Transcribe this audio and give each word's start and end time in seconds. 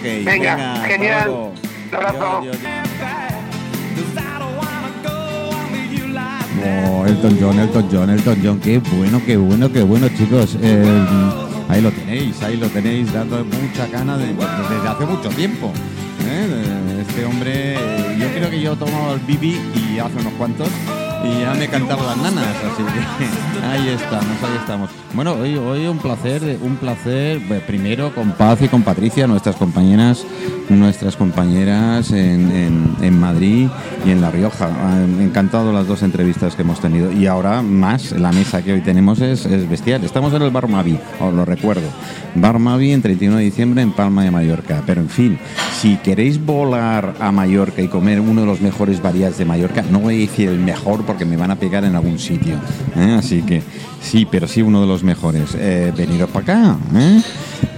Ok, 0.00 0.24
Venga, 0.24 0.72
hasta 0.74 0.86
genial. 0.88 1.28
Un 1.30 1.94
abrazo. 1.94 2.42
Oh, 6.88 7.06
Elton 7.06 7.38
John, 7.40 7.58
Elton 7.58 7.88
John, 7.90 8.10
Elton 8.10 8.38
John, 8.42 8.60
qué 8.60 8.78
bueno, 8.78 9.20
qué 9.24 9.36
bueno, 9.36 9.72
qué 9.72 9.82
bueno, 9.82 10.08
chicos. 10.08 10.56
Eh, 10.60 10.84
ahí 11.68 11.80
lo 11.80 11.90
tenéis, 11.90 12.42
ahí 12.42 12.56
lo 12.56 12.68
tenéis, 12.68 13.12
dando 13.12 13.44
mucha 13.44 13.86
gana 13.86 14.18
de- 14.18 14.26
desde 14.34 14.88
hace 14.88 15.06
mucho 15.06 15.28
tiempo. 15.30 15.72
¿eh? 16.28 17.00
Este 17.00 17.24
hombre, 17.24 17.74
eh, 17.74 18.16
yo 18.18 18.28
creo 18.34 18.50
que 18.50 18.60
yo 18.60 18.72
he 18.74 18.76
tomado 18.76 19.14
el 19.14 19.20
bibi 19.20 19.58
y 19.74 19.98
hace 19.98 20.16
unos 20.18 20.32
cuantos 20.34 20.68
y 21.24 21.40
ya 21.40 21.54
me 21.54 21.64
he 21.64 21.68
cantado 21.68 22.04
las 22.06 22.16
nanas, 22.16 22.46
así 22.46 22.82
que 22.82 23.66
ahí 23.66 23.88
estamos, 23.88 24.24
ahí 24.42 24.56
estamos. 24.58 24.90
Bueno, 25.12 25.32
hoy, 25.34 25.56
hoy 25.56 25.86
un 25.86 25.98
placer, 25.98 26.58
un 26.62 26.76
placer, 26.76 27.40
pues, 27.48 27.60
primero 27.62 28.14
con 28.14 28.30
Paz 28.32 28.62
y 28.62 28.68
con 28.68 28.82
Patricia, 28.82 29.26
nuestras 29.26 29.56
compañeras, 29.56 30.24
nuestras 30.68 31.16
compañeras 31.16 32.12
en, 32.12 32.50
en- 32.52 32.96
en 33.02 33.18
Madrid 33.18 33.68
y 34.06 34.10
en 34.10 34.20
La 34.20 34.30
Rioja. 34.30 34.66
Han 34.66 35.20
encantado 35.20 35.72
las 35.72 35.86
dos 35.88 36.02
entrevistas 36.02 36.54
que 36.54 36.62
hemos 36.62 36.80
tenido 36.80 37.10
y 37.12 37.26
ahora 37.26 37.60
más, 37.60 38.12
la 38.12 38.30
mesa 38.32 38.62
que 38.62 38.72
hoy 38.72 38.80
tenemos 38.80 39.20
es, 39.20 39.46
es 39.46 39.68
bestial. 39.68 40.04
Estamos 40.04 40.32
en 40.32 40.42
el 40.42 40.50
Bar 40.50 40.68
Mavi, 40.68 40.98
os 41.20 41.34
lo 41.34 41.44
recuerdo. 41.44 41.88
Bar 42.36 42.58
Mavi 42.60 42.92
en 42.92 43.02
31 43.02 43.36
de 43.38 43.42
diciembre 43.44 43.82
en 43.82 43.92
Palma 43.92 44.22
de 44.22 44.30
Mallorca. 44.30 44.82
Pero 44.86 45.00
en 45.00 45.08
fin, 45.08 45.38
si 45.80 45.96
queréis 45.96 46.44
volar 46.44 47.14
a 47.20 47.32
Mallorca 47.32 47.82
y 47.82 47.88
comer 47.88 48.20
uno 48.20 48.42
de 48.42 48.46
los 48.46 48.60
mejores 48.60 49.02
variedades 49.02 49.38
de 49.38 49.44
Mallorca, 49.44 49.82
no 49.90 49.98
voy 49.98 50.14
a 50.14 50.18
decir 50.20 50.48
el 50.50 50.58
mejor 50.60 51.04
porque 51.10 51.24
me 51.24 51.36
van 51.36 51.50
a 51.50 51.56
pegar 51.56 51.82
en 51.84 51.96
algún 51.96 52.20
sitio. 52.20 52.54
¿eh? 52.94 53.16
Así 53.18 53.42
que 53.42 53.60
sí, 54.00 54.28
pero 54.30 54.46
sí 54.46 54.62
uno 54.62 54.80
de 54.80 54.86
los 54.86 55.02
mejores. 55.02 55.56
Eh, 55.58 55.92
veniros 55.96 56.30
para 56.30 56.42
acá. 56.44 56.76
¿eh? 56.94 57.20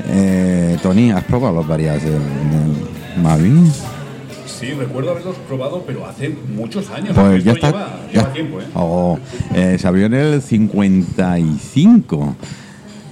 Eh, 0.09 0.79
Tony, 0.83 1.11
¿has 1.13 1.25
probado 1.25 1.55
los 1.55 1.67
variedades 1.67 2.03
del, 2.05 2.13
del 2.13 3.23
Mavi? 3.23 3.71
Sí, 4.47 4.73
recuerdo 4.73 5.13
haberlos 5.13 5.37
probado, 5.49 5.83
pero 5.87 6.05
hace 6.07 6.37
muchos 6.55 6.91
años. 6.91 7.13
Pues 7.15 7.43
ya 7.43 7.53
está. 7.53 7.69
Lleva, 7.69 7.89
ya- 8.13 8.13
lleva 8.21 8.33
tiempo, 8.35 8.61
¿eh? 8.61 8.65
Oh, 8.75 9.19
eh, 9.55 9.77
se 9.81 9.89
abrió 9.89 10.05
en 10.07 10.15
el 10.15 10.43
55. 10.43 12.37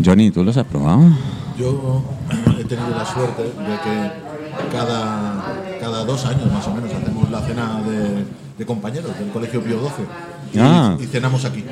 Johnny, 0.04 0.30
¿tú 0.30 0.44
los 0.44 0.54
has 0.58 0.66
probado? 0.66 1.00
Yo 1.58 2.02
he 2.58 2.64
tenido 2.64 2.90
la 2.90 3.06
suerte 3.06 3.42
de 3.42 3.48
que 3.50 4.70
cada, 4.76 5.42
cada 5.80 6.04
dos 6.04 6.26
años 6.26 6.52
más 6.52 6.66
o 6.68 6.74
menos 6.74 6.90
hacemos 6.92 7.30
la 7.30 7.40
cena 7.40 7.80
de, 7.86 8.24
de 8.60 8.66
compañeros 8.66 9.18
del 9.18 9.30
Colegio 9.30 9.62
Pío 9.62 9.78
XII 9.80 10.04
y, 10.54 10.58
Ah. 10.58 10.96
y 11.00 11.06
cenamos 11.06 11.44
aquí. 11.46 11.64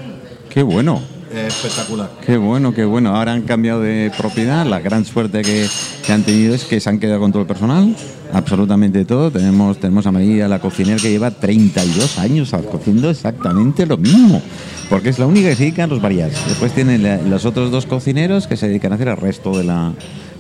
Qué 0.49 0.63
bueno. 0.63 1.01
Eh, 1.31 1.45
espectacular. 1.47 2.11
Qué 2.25 2.39
bueno, 2.39 2.73
qué 2.73 2.87
bueno. 2.87 3.15
Ahora 3.15 3.35
han 3.35 3.43
cambiado 3.43 3.83
de 3.83 4.11
propiedad. 4.17 4.65
La 4.65 4.81
gran 4.81 5.05
suerte 5.05 5.43
que, 5.43 5.67
que 6.07 6.13
han 6.15 6.23
tenido 6.23 6.55
es 6.55 6.65
que 6.65 6.81
se 6.81 6.89
han 6.89 6.99
quedado 6.99 7.21
con 7.21 7.31
todo 7.31 7.43
el 7.43 7.47
personal. 7.47 7.95
Absolutamente 8.33 9.05
todo. 9.05 9.31
Tenemos, 9.31 9.77
tenemos 9.79 10.07
a 10.07 10.13
María, 10.13 10.49
la 10.49 10.59
cocinera, 10.59 10.97
que 10.99 11.11
lleva 11.11 11.31
32 11.31 12.19
años 12.19 12.55
haciendo 12.55 13.11
exactamente 13.11 13.85
lo 13.85 13.99
mismo. 13.99 14.41
Porque 14.89 15.11
es 15.11 15.19
la 15.19 15.27
única 15.27 15.51
que 15.51 15.57
se 15.57 15.65
dedica 15.65 15.85
a 15.85 15.87
los 15.87 16.01
variados. 16.01 16.33
Después 16.49 16.73
tienen 16.73 17.03
la- 17.03 17.19
los 17.21 17.45
otros 17.45 17.71
dos 17.71 17.85
cocineros 17.85 18.47
que 18.47 18.57
se 18.57 18.67
dedican 18.69 18.93
a 18.93 18.95
hacer 18.95 19.09
el 19.09 19.19
resto 19.19 19.55
de 19.59 19.65
la, 19.65 19.93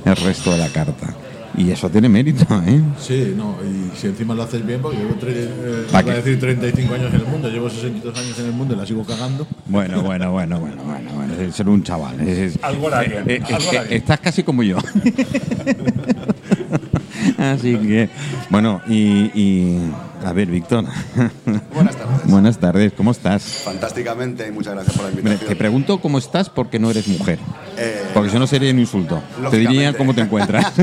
el 0.06 0.16
resto 0.16 0.50
de 0.52 0.56
la 0.56 0.68
carta. 0.68 1.14
Y 1.58 1.70
eso 1.72 1.90
tiene 1.90 2.08
mérito, 2.08 2.44
¿eh? 2.66 2.80
Sí, 3.00 3.34
no, 3.36 3.56
y 3.64 3.90
si 3.98 4.06
encima 4.06 4.32
lo 4.34 4.44
haces 4.44 4.64
bien, 4.64 4.80
porque 4.80 4.98
llevo 4.98 5.14
tre- 5.16 5.32
eh, 5.34 5.86
¿Pa 5.90 6.02
iba 6.02 6.12
a 6.12 6.16
decir 6.16 6.38
35 6.38 6.94
años 6.94 7.12
en 7.12 7.20
el 7.20 7.26
mundo, 7.26 7.48
llevo 7.50 7.68
62 7.68 8.16
años 8.16 8.38
en 8.38 8.46
el 8.46 8.52
mundo 8.52 8.74
y 8.74 8.76
la 8.76 8.86
sigo 8.86 9.04
cagando. 9.04 9.44
Bueno, 9.66 10.02
bueno, 10.02 10.30
bueno, 10.30 10.60
bueno, 10.60 10.82
bueno, 10.84 11.10
bueno. 11.14 11.34
Es 11.34 11.56
ser 11.56 11.68
un 11.68 11.82
chaval. 11.82 12.20
Es- 12.20 12.38
es- 12.56 12.58
Algo 12.62 12.86
hará 12.86 13.00
bien, 13.00 13.24
eh, 13.28 13.40
eh, 13.48 13.54
algo 13.54 13.72
eh, 13.72 13.80
bien. 13.82 13.86
estás 13.90 14.20
casi 14.20 14.42
como 14.44 14.62
yo. 14.62 14.78
Así 17.38 17.76
que, 17.76 18.08
bueno, 18.50 18.80
y, 18.88 19.30
y- 19.34 19.90
a 20.28 20.32
ver, 20.34 20.48
Víctor. 20.48 20.84
Buenas 21.74 21.96
tardes. 21.96 22.26
Buenas 22.30 22.58
tardes, 22.58 22.92
¿cómo 22.94 23.12
estás? 23.12 23.42
Fantásticamente 23.42 24.46
y 24.46 24.50
muchas 24.50 24.74
gracias 24.74 24.94
por 24.94 25.06
la 25.06 25.10
invitación. 25.12 25.48
te 25.48 25.56
pregunto 25.56 26.00
cómo 26.00 26.18
estás 26.18 26.50
porque 26.50 26.78
no 26.78 26.90
eres 26.90 27.08
mujer. 27.08 27.38
Eh, 27.78 28.02
Porque 28.12 28.30
si 28.30 28.38
no 28.38 28.46
sería 28.46 28.70
un 28.72 28.78
insulto. 28.78 29.22
Te 29.50 29.56
diría 29.56 29.90
lógicamente. 29.92 29.98
cómo 29.98 30.14
te 30.14 30.20
encuentras. 30.20 30.72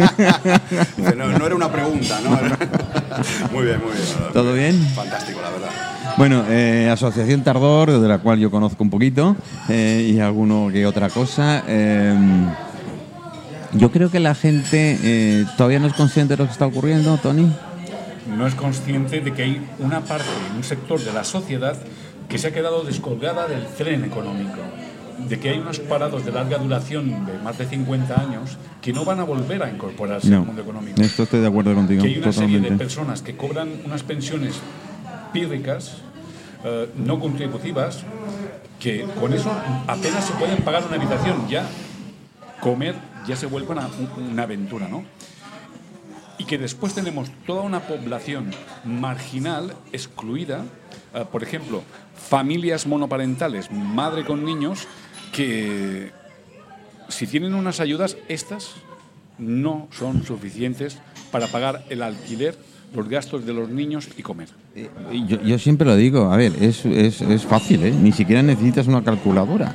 No, 1.15 1.27
no 1.27 1.45
era 1.45 1.55
una 1.55 1.71
pregunta, 1.71 2.19
¿no? 2.23 2.31
muy 3.51 3.65
bien, 3.65 3.79
muy 3.79 3.91
bien. 3.93 4.33
¿Todo 4.33 4.53
bien? 4.53 4.75
Fantástico, 4.95 5.39
la 5.41 5.49
verdad. 5.49 5.69
Bueno, 6.17 6.43
eh, 6.49 6.89
Asociación 6.91 7.43
Tardor, 7.43 7.99
de 7.99 8.07
la 8.07 8.17
cual 8.17 8.39
yo 8.39 8.49
conozco 8.49 8.83
un 8.83 8.89
poquito, 8.89 9.35
eh, 9.69 10.11
y 10.13 10.19
alguno 10.19 10.69
que 10.71 10.85
otra 10.85 11.09
cosa. 11.09 11.63
yo 13.73 13.91
creo 13.91 14.09
que 14.09 14.19
la 14.19 14.35
gente 14.35 15.45
todavía 15.57 15.79
no 15.79 15.87
es 15.87 15.93
consciente 15.93 16.33
de 16.35 16.37
lo 16.43 16.45
que 16.45 16.51
está 16.53 16.65
ocurriendo, 16.65 17.17
Tony. 17.17 17.49
No 18.27 18.47
es 18.47 18.55
consciente 18.55 19.21
de 19.21 19.33
que 19.33 19.43
hay 19.43 19.67
una 19.79 20.01
parte, 20.01 20.25
un 20.55 20.63
sector 20.63 20.99
de 20.99 21.13
la 21.13 21.23
sociedad 21.23 21.77
que 22.27 22.37
se 22.37 22.47
ha 22.47 22.51
quedado 22.53 22.83
descolgada 22.83 23.47
del 23.47 23.65
tren 23.67 24.03
económico. 24.03 24.57
De 25.29 25.39
que 25.39 25.49
hay 25.49 25.59
unos 25.59 25.79
parados 25.79 26.25
de 26.25 26.31
larga 26.31 26.57
duración 26.57 27.25
de 27.25 27.37
más 27.39 27.57
de 27.57 27.65
50 27.67 28.19
años 28.19 28.57
que 28.81 28.91
no 28.91 29.05
van 29.05 29.19
a 29.19 29.23
volver 29.23 29.63
a 29.63 29.69
incorporarse 29.69 30.29
No, 30.29 30.39
al 30.39 30.45
mundo 30.45 30.61
económico. 30.61 31.01
esto 31.01 31.23
estoy 31.23 31.39
de 31.39 31.47
acuerdo 31.47 31.73
contigo, 31.73 32.03
que 32.03 32.09
hay 32.09 32.17
una 32.17 32.33
serie 32.33 32.59
de 32.59 32.71
personas 32.71 33.21
que 33.21 33.37
cobran 33.37 33.69
unas 33.85 34.03
pensiones 34.03 34.55
pírricas, 35.31 35.97
eh, 36.63 36.89
no 36.97 37.19
contributivas, 37.19 38.03
que 38.79 39.05
con 39.19 39.33
eso 39.33 39.51
apenas 39.87 40.25
se 40.25 40.33
pueden 40.33 40.57
pagar 40.63 40.83
una 40.85 40.97
habitación. 40.97 41.47
Ya 41.47 41.65
comer 42.59 42.95
ya 43.27 43.35
se 43.35 43.45
vuelve 43.47 43.71
una, 43.71 43.87
una 44.17 44.43
aventura, 44.43 44.87
¿no? 44.87 45.03
Y 46.37 46.45
que 46.45 46.57
después 46.57 46.93
tenemos 46.93 47.31
toda 47.45 47.61
una 47.61 47.81
población 47.81 48.51
marginal, 48.83 49.73
excluida, 49.93 50.65
eh, 51.13 51.23
por 51.31 51.43
ejemplo, 51.43 51.81
familias 52.15 52.87
monoparentales, 52.87 53.71
madre 53.71 54.25
con 54.25 54.43
niños, 54.43 54.87
que 55.31 56.11
si 57.07 57.27
tienen 57.27 57.53
unas 57.53 57.79
ayudas, 57.79 58.17
estas 58.27 58.75
no 59.37 59.87
son 59.91 60.23
suficientes 60.23 60.97
para 61.31 61.47
pagar 61.47 61.85
el 61.89 62.01
alquiler, 62.01 62.57
los 62.93 63.09
gastos 63.09 63.45
de 63.45 63.53
los 63.53 63.69
niños 63.69 64.09
y 64.17 64.21
comer. 64.21 64.49
Y 65.11 65.25
Yo, 65.25 65.41
yo 65.41 65.59
siempre 65.59 65.87
lo 65.87 65.95
digo, 65.95 66.31
a 66.31 66.37
ver, 66.37 66.53
es, 66.61 66.85
es, 66.85 67.21
es 67.21 67.43
fácil, 67.43 67.83
¿eh? 67.83 67.91
ni 67.91 68.11
siquiera 68.11 68.41
necesitas 68.41 68.87
una 68.87 69.03
calculadora. 69.03 69.73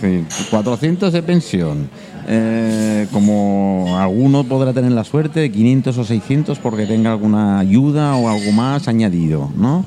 Sí, 0.00 0.24
400 0.50 1.12
de 1.12 1.22
pensión, 1.22 1.88
eh, 2.26 3.06
como 3.12 3.96
alguno 3.98 4.44
podrá 4.44 4.72
tener 4.72 4.92
la 4.92 5.04
suerte 5.04 5.40
de 5.40 5.50
500 5.50 5.98
o 5.98 6.04
600 6.04 6.58
porque 6.58 6.86
tenga 6.86 7.12
alguna 7.12 7.58
ayuda 7.58 8.16
o 8.16 8.28
algo 8.28 8.52
más 8.52 8.88
añadido, 8.88 9.50
¿no? 9.56 9.84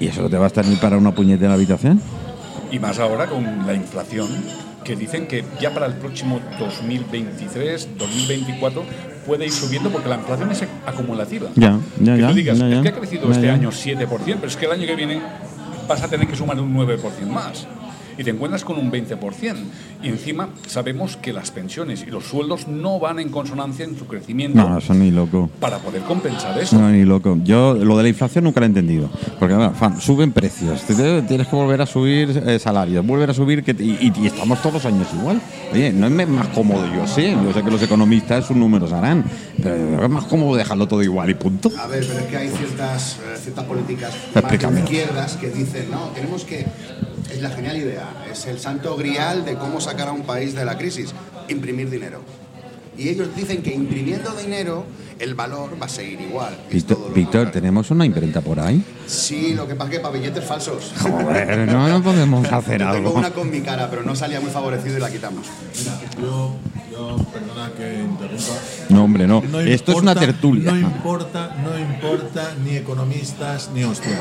¿Y 0.00 0.06
eso 0.08 0.28
te 0.28 0.36
va 0.36 0.44
a 0.44 0.46
estar 0.48 0.66
ni 0.66 0.76
para 0.76 0.98
una 0.98 1.14
puñetera 1.14 1.54
habitación? 1.54 2.00
Y 2.70 2.78
más 2.78 2.98
ahora 2.98 3.26
con 3.26 3.66
la 3.66 3.74
inflación, 3.74 4.28
que 4.84 4.96
dicen 4.96 5.26
que 5.26 5.44
ya 5.60 5.72
para 5.72 5.86
el 5.86 5.94
próximo 5.94 6.40
2023, 6.58 7.88
2024 7.98 8.82
puede 9.26 9.46
ir 9.46 9.52
subiendo 9.52 9.90
porque 9.90 10.08
la 10.08 10.16
inflación 10.16 10.50
es 10.50 10.64
acumulativa. 10.86 11.48
Ya, 11.54 11.78
ya, 12.00 12.14
que 12.14 12.20
ya, 12.20 12.28
tú 12.28 12.34
digas, 12.34 12.58
ya, 12.58 12.68
ya. 12.68 12.76
es 12.76 12.82
que 12.82 12.88
ha 12.88 12.92
crecido 12.92 13.28
Ya, 13.28 13.34
este 13.34 13.50
año 13.50 13.70
7%, 13.70 14.06
pero 14.08 14.46
es 14.46 14.56
que 14.56 14.66
el 14.66 14.72
año 14.72 14.86
que 14.86 14.96
viene 14.96 15.20
vas 15.88 16.02
a 16.02 16.08
tener 16.08 16.26
que 16.26 16.36
sumar 16.36 16.58
un 16.60 16.74
9% 16.74 16.98
más. 17.28 17.66
Y 18.18 18.24
te 18.24 18.30
encuentras 18.30 18.64
con 18.64 18.78
un 18.78 18.90
20%. 18.90 19.54
Y 20.02 20.08
encima 20.08 20.48
sabemos 20.66 21.16
que 21.16 21.32
las 21.32 21.50
pensiones 21.50 22.04
y 22.06 22.10
los 22.10 22.24
sueldos 22.24 22.68
no 22.68 22.98
van 22.98 23.18
en 23.20 23.28
consonancia 23.30 23.84
en 23.84 23.96
su 23.98 24.06
crecimiento 24.06 24.58
No, 24.58 24.78
eso 24.78 24.94
ni 24.94 25.10
loco. 25.10 25.48
para 25.60 25.78
poder 25.78 26.02
compensar 26.02 26.58
eso. 26.58 26.78
No, 26.78 26.90
ni 26.90 27.04
loco. 27.04 27.38
Yo 27.44 27.74
lo 27.74 27.96
de 27.96 28.02
la 28.04 28.08
inflación 28.08 28.44
nunca 28.44 28.60
lo 28.60 28.66
he 28.66 28.68
entendido. 28.68 29.08
Porque 29.38 29.54
bueno, 29.54 29.72
fan, 29.72 30.00
suben 30.00 30.32
precios, 30.32 30.82
tienes 31.26 31.46
que 31.46 31.56
volver 31.56 31.80
a 31.82 31.86
subir 31.86 32.42
eh, 32.46 32.58
salarios, 32.58 33.04
volver 33.06 33.30
a 33.30 33.34
subir, 33.34 33.62
que, 33.62 33.72
y, 33.72 34.12
y- 34.20 34.26
estamos 34.26 34.60
todos 34.60 34.74
los 34.74 34.86
años 34.86 35.06
igual. 35.18 35.40
Oye, 35.72 35.92
no 35.92 36.06
es 36.06 36.28
más 36.28 36.48
cómodo, 36.48 36.84
yo 36.94 37.06
sé, 37.06 37.32
yo 37.32 37.52
sé 37.52 37.62
que 37.62 37.70
los 37.70 37.82
economistas 37.82 38.46
sus 38.46 38.56
números 38.56 38.92
harán, 38.92 39.24
pero 39.62 40.04
es 40.04 40.10
más 40.10 40.24
cómodo 40.24 40.56
dejarlo 40.56 40.86
todo 40.88 41.02
igual 41.02 41.30
y 41.30 41.34
punto. 41.34 41.70
A 41.78 41.86
ver, 41.86 42.04
pero 42.06 42.18
es 42.20 42.26
que 42.26 42.36
hay 42.36 42.48
ciertas, 42.48 43.16
eh, 43.16 43.38
ciertas 43.40 43.64
políticas 43.64 44.12
más 44.34 44.50
de 44.74 44.80
izquierdas 44.80 45.36
que 45.36 45.48
dicen, 45.50 45.90
no, 45.90 46.08
tenemos 46.14 46.44
que... 46.44 46.66
Es 47.32 47.40
la 47.40 47.48
genial 47.48 47.78
idea, 47.78 48.26
es 48.30 48.46
el 48.46 48.58
santo 48.58 48.94
grial 48.94 49.46
de 49.46 49.54
cómo 49.54 49.80
sacar 49.80 50.08
a 50.08 50.12
un 50.12 50.22
país 50.22 50.54
de 50.54 50.66
la 50.66 50.76
crisis, 50.76 51.14
imprimir 51.48 51.88
dinero. 51.88 52.20
Y 52.98 53.08
ellos 53.08 53.34
dicen 53.34 53.62
que 53.62 53.74
imprimiendo 53.74 54.32
dinero 54.34 54.84
el 55.18 55.34
valor 55.34 55.80
va 55.80 55.86
a 55.86 55.88
seguir 55.88 56.20
igual. 56.20 56.54
Víctor. 57.14 57.50
¿tenemos 57.50 57.90
una 57.90 58.04
imprenta 58.04 58.42
por 58.42 58.60
ahí? 58.60 58.84
Sí, 59.06 59.54
lo 59.54 59.66
que 59.66 59.74
pasa 59.74 59.90
es 59.92 59.96
que 59.96 60.02
para 60.02 60.14
billetes 60.14 60.44
falsos. 60.44 60.92
Joder, 61.00 61.66
no, 61.72 61.88
no 61.88 62.02
podemos 62.02 62.52
hacer 62.52 62.80
Yo 62.80 62.92
tengo 62.92 63.08
algo. 63.08 63.18
una 63.20 63.30
con 63.30 63.50
mi 63.50 63.62
cara, 63.62 63.88
pero 63.88 64.02
no 64.02 64.14
salía 64.14 64.38
muy 64.40 64.50
favorecido 64.50 64.98
y 64.98 65.00
la 65.00 65.10
quitamos. 65.10 65.46
Mira, 65.78 66.00
yo, 66.20 66.54
yo, 66.90 67.16
perdona 67.32 67.72
que 67.74 68.00
interrumpa. 68.00 68.52
No, 68.90 69.04
hombre, 69.04 69.26
no. 69.26 69.40
No 69.40 69.60
Esto 69.60 69.92
es 69.92 69.98
una 69.98 70.14
tertulia. 70.14 70.70
No 70.70 70.78
importa, 70.78 71.56
no 71.64 71.78
importa 71.78 72.54
ni 72.62 72.76
economistas 72.76 73.70
ni 73.74 73.84
hostias. 73.84 74.20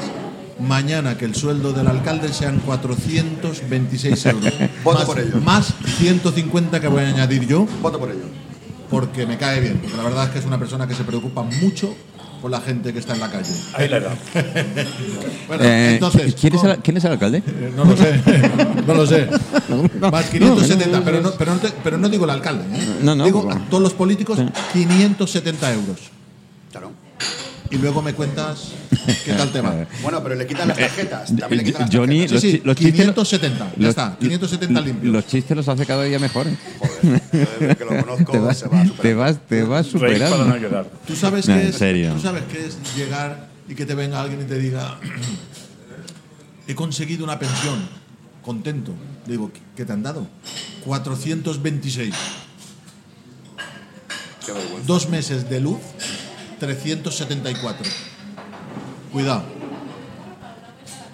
Mañana 0.62 1.18
que 1.18 1.26
el 1.26 1.36
sueldo 1.36 1.74
del 1.74 1.88
alcalde 1.88 2.32
sean 2.34 2.60
426 2.60 4.26
euros. 4.28 4.54
Voto 4.84 4.98
más, 5.00 5.06
por 5.08 5.20
ello. 5.20 5.42
Más 5.44 5.74
150 5.98 6.80
que 6.80 6.88
voy 6.88 7.04
a 7.04 7.08
añadir 7.08 7.48
yo. 7.48 7.68
Voto 7.82 8.00
por 8.00 8.10
ello. 8.12 8.26
porque 8.90 9.26
me 9.26 9.38
cae 9.38 9.60
bien. 9.62 9.78
Porque 9.82 9.98
la 9.98 10.04
verdad 10.04 10.26
es 10.26 10.30
que 10.32 10.40
es 10.40 10.46
una 10.46 10.60
persona 10.60 10.88
que 10.88 10.94
se 10.96 11.04
preocupa 11.04 11.44
mucho 11.44 11.96
por 12.42 12.50
la 12.52 12.60
gente 12.62 12.92
que 12.92 13.00
está 13.00 13.14
en 13.14 13.20
la 13.20 13.30
calle. 13.32 13.52
Ahí 13.74 13.88
la 13.88 13.98
edad. 13.98 14.18
Bueno, 15.48 15.64
Eh, 15.66 15.94
entonces. 15.96 16.34
¿quién, 16.40 16.56
es 16.56 16.64
el, 16.64 16.78
quién 16.78 16.98
es 16.98 17.04
el 17.04 17.12
alcalde? 17.12 17.44
Eh, 17.46 17.74
No 17.76 17.84
lo 17.86 17.96
sé, 17.98 18.22
no 18.88 18.94
lo 18.94 19.06
sé. 19.06 19.28
Más 20.00 20.26
570, 20.30 21.04
pero 21.04 21.22
no, 21.22 21.32
pero 21.32 21.54
no, 21.54 21.60
te- 21.60 21.74
pero 21.84 21.98
no 21.98 22.08
digo 22.10 22.24
el 22.26 22.30
alcalde. 22.32 22.64
¿eh? 22.74 22.98
No, 23.04 23.16
no, 23.16 23.26
digo 23.26 23.46
pero- 23.48 23.60
a 23.60 23.70
todos 23.70 23.84
los 23.84 23.94
políticos 23.94 24.40
570 24.74 25.74
euros. 25.74 25.98
Claro. 26.72 26.92
Y 27.72 27.78
luego 27.78 28.02
me 28.02 28.14
cuentas 28.14 28.72
qué 29.24 29.32
tal 29.34 29.50
te 29.52 29.62
va. 29.62 29.88
Bueno, 30.04 30.22
pero 30.22 30.36
le 30.36 30.46
quitan 30.46 30.68
las 30.68 30.78
tarjetas. 30.78 31.28
También 31.36 31.58
le 31.60 31.64
quitan 31.64 31.82
las 31.84 31.94
Eh, 31.94 31.98
Johnny, 31.98 32.20
tarjetas. 32.28 32.42
Sí, 32.42 32.52
los 32.52 32.52
sí, 32.52 32.52
chi- 32.60 32.62
los 32.66 32.76
chistes- 32.76 32.94
570. 32.94 33.66
Ya 33.66 33.72
los- 33.78 33.90
está, 33.90 34.18
570 34.20 34.82
limpios. 34.82 35.14
Los 35.14 35.28
chistes 35.28 35.56
los 35.58 35.68
hace 35.70 35.86
cada 35.86 36.04
día 36.04 36.20
mejor. 36.20 36.48
¿eh? 36.48 36.58
Joder, 36.80 37.22
desde 37.60 37.76
que 37.78 37.86
lo 37.86 38.06
conozco 38.06 38.32
Te 38.34 38.40
vas, 38.40 38.58
se 38.58 38.68
va 38.68 38.82
a 38.82 38.86
superar. 38.86 39.02
te 39.02 39.14
vas, 39.14 39.38
te 39.48 39.64
vas 39.64 39.88
para 39.88 40.00
no 40.14 40.18
superando. 40.20 40.58
llorar. 40.58 40.90
¿Tú 41.08 41.16
sabes, 41.16 41.48
No, 41.48 41.56
qué 41.56 41.62
en 41.62 41.68
es, 41.70 41.76
serio. 41.76 42.14
¿Tú 42.14 42.20
sabes 42.22 42.44
qué 42.52 42.66
es 42.66 42.78
llegar 42.96 43.48
y 43.70 43.74
que 43.76 43.86
te 43.86 43.96
venga 43.96 44.22
alguien 44.22 44.42
y 44.42 44.46
te 44.46 44.60
diga, 44.60 45.00
he 46.68 46.76
conseguido 46.76 47.24
una 47.24 47.40
pensión, 47.40 47.88
contento? 48.44 48.92
Digo, 49.26 49.50
¿qué- 49.54 49.62
¿qué 49.78 49.86
te 49.86 49.94
han 49.94 50.04
dado? 50.04 50.28
426. 50.86 52.14
Qué 54.46 54.52
vergüenza. 54.52 54.88
Dos 54.88 55.10
meses 55.10 55.50
de 55.50 55.60
luz, 55.62 55.78
374. 56.62 57.86
Cuidado. 59.12 59.42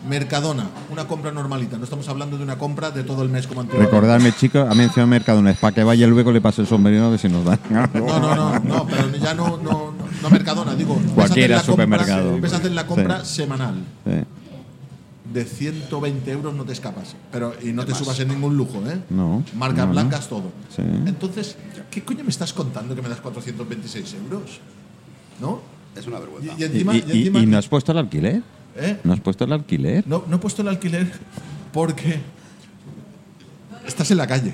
Mercadona, 0.07 0.67
una 0.91 1.07
compra 1.07 1.31
normalita. 1.31 1.77
No 1.77 1.85
estamos 1.85 2.07
hablando 2.09 2.37
de 2.37 2.43
una 2.43 2.57
compra 2.57 2.91
de 2.91 3.03
todo 3.03 3.23
el 3.23 3.29
mes 3.29 3.47
como 3.47 3.61
antes. 3.61 3.77
Recordarme, 3.79 4.33
chicos, 4.33 4.67
ha 4.69 4.73
mencionado 4.75 5.07
Mercadona. 5.07 5.51
Es 5.51 5.57
para 5.57 5.73
que 5.73 5.83
vaya 5.85 6.05
luego 6.05 6.33
le 6.33 6.41
pase 6.41 6.61
el 6.61 6.67
sombrero 6.67 7.05
a 7.05 7.09
ver 7.11 7.19
si 7.19 7.29
nos 7.29 7.45
dan. 7.45 7.59
No, 7.69 7.87
no, 8.19 8.35
no, 8.35 8.59
no, 8.59 8.85
pero 8.87 9.09
ya 9.17 9.33
no, 9.33 9.55
no, 9.57 9.93
no, 9.93 9.93
no 10.21 10.29
Mercadona, 10.29 10.75
digo. 10.75 10.97
ves 11.01 11.11
Cualquier 11.13 11.53
hacer 11.53 11.55
la 11.55 11.57
compra- 11.59 11.65
supermercado. 11.71 12.39
Ves 12.41 12.53
hacer 12.53 12.71
la 12.73 12.85
compra 12.85 13.23
Sí. 13.25 13.35
semanal. 13.37 13.75
Sí. 14.05 14.11
De 15.33 15.45
120 15.45 16.29
euros 16.31 16.53
no 16.55 16.63
te 16.65 16.73
escapas. 16.73 17.15
Pero, 17.31 17.53
y 17.63 17.71
no 17.71 17.85
te 17.85 17.95
subas 17.95 18.19
en 18.19 18.27
ningún 18.29 18.57
lujo, 18.57 18.81
¿eh? 18.85 18.99
No, 19.09 19.43
Marcas 19.55 19.79
no, 19.79 19.85
no. 19.87 19.91
blancas, 19.93 20.27
todo. 20.27 20.51
Sí. 20.75 20.81
Entonces, 21.05 21.55
¿qué 21.89 22.03
coño 22.03 22.23
me 22.25 22.29
estás 22.31 22.51
contando 22.53 22.95
que 22.95 23.01
me 23.01 23.07
das 23.09 23.21
426 23.21 24.13
euros? 24.23 24.59
¿No? 25.39 25.61
Es 25.95 26.05
una 26.07 26.19
vergüenza. 26.19 26.53
y 26.57 26.63
encima. 26.63 26.95
¿Y, 26.95 26.97
y 26.97 26.99
y- 26.99 27.27
encima- 27.27 27.39
y 27.39 27.45
no 27.45 27.57
has 27.57 27.67
puesto 27.67 27.91
el 27.91 27.97
alquiler? 27.99 28.41
¿eh? 28.75 28.97
¿No 29.03 29.13
has 29.13 29.19
puesto 29.19 29.43
el 29.45 29.53
alquiler? 29.53 30.03
No, 30.07 30.23
no 30.27 30.35
he 30.35 30.39
puesto 30.39 30.61
el 30.61 30.67
alquiler 30.67 31.11
porque 31.73 32.19
estás 33.87 34.11
en 34.11 34.17
la 34.17 34.27
calle. 34.27 34.53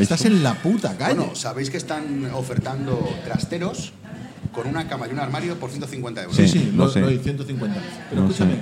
Estás 0.00 0.24
en 0.24 0.42
la 0.42 0.54
puta 0.54 0.96
calle. 0.96 1.14
Bueno, 1.16 1.34
sabéis 1.34 1.70
que 1.70 1.76
están 1.76 2.24
ofertando 2.34 3.08
trasteros 3.24 3.92
con 4.52 4.66
una 4.66 4.88
cama 4.88 5.06
y 5.08 5.12
un 5.12 5.18
armario 5.20 5.54
por 5.58 5.70
150 5.70 6.22
euros. 6.22 6.36
sí, 6.36 6.48
sí, 6.48 6.72
lo 6.74 6.84
lo, 6.86 6.90
sé. 6.90 7.02
hay, 7.04 7.18
150. 7.18 7.80
Pero 8.10 8.22
Lo 8.22 8.28
escúchame, 8.28 8.54
sé. 8.54 8.60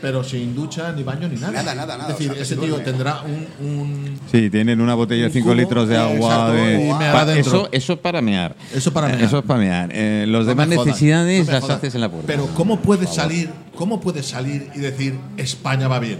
Pero 0.00 0.24
sin 0.24 0.54
ducha, 0.54 0.92
ni 0.92 1.02
baño, 1.02 1.28
ni 1.28 1.36
nada. 1.36 1.52
Nada, 1.52 1.74
nada, 1.74 1.98
nada, 1.98 2.10
Es 2.12 2.18
decir, 2.18 2.30
o 2.30 2.34
sea, 2.34 2.36
que 2.36 2.42
ese 2.42 2.54
se 2.54 2.60
tío 2.60 2.68
duerme. 2.70 2.84
tendrá 2.84 3.22
un. 3.22 3.46
un- 3.66 4.20
Sí, 4.30 4.50
tienen 4.50 4.80
una 4.80 4.94
botella 4.94 5.22
de 5.22 5.26
Un 5.28 5.32
5 5.32 5.44
cubo, 5.46 5.54
litros 5.54 5.88
de 5.88 5.96
agua. 5.96 6.14
exacto, 6.34 6.52
de- 6.52 6.74
y 6.74 6.92
mear 6.94 7.12
Pa- 7.12 7.20
adentro. 7.22 7.50
eso, 7.60 7.68
eso 7.72 7.92
es 7.94 7.98
para 7.98 8.20
mear. 8.22 8.56
Eso 8.74 8.92
para 8.92 9.08
mear. 9.08 9.22
Eso 9.22 9.38
es 9.38 9.44
para 9.44 9.60
mear. 9.60 9.90
Eh, 9.92 10.24
los 10.28 10.44
No 10.46 10.48
demás 10.50 10.68
necesidades 10.68 11.46
no 11.46 11.52
las 11.52 11.70
haces 11.70 11.94
en 11.94 12.00
la 12.00 12.08
puerta. 12.08 12.26
Pero 12.26 12.46
¿cómo 12.54 12.80
puedes 12.80 13.10
salir? 13.14 13.50
¿Cómo 13.74 14.00
puedes 14.00 14.26
salir 14.26 14.68
y 14.74 14.78
decir 14.78 15.14
España 15.36 15.88
va 15.88 15.98
bien? 15.98 16.18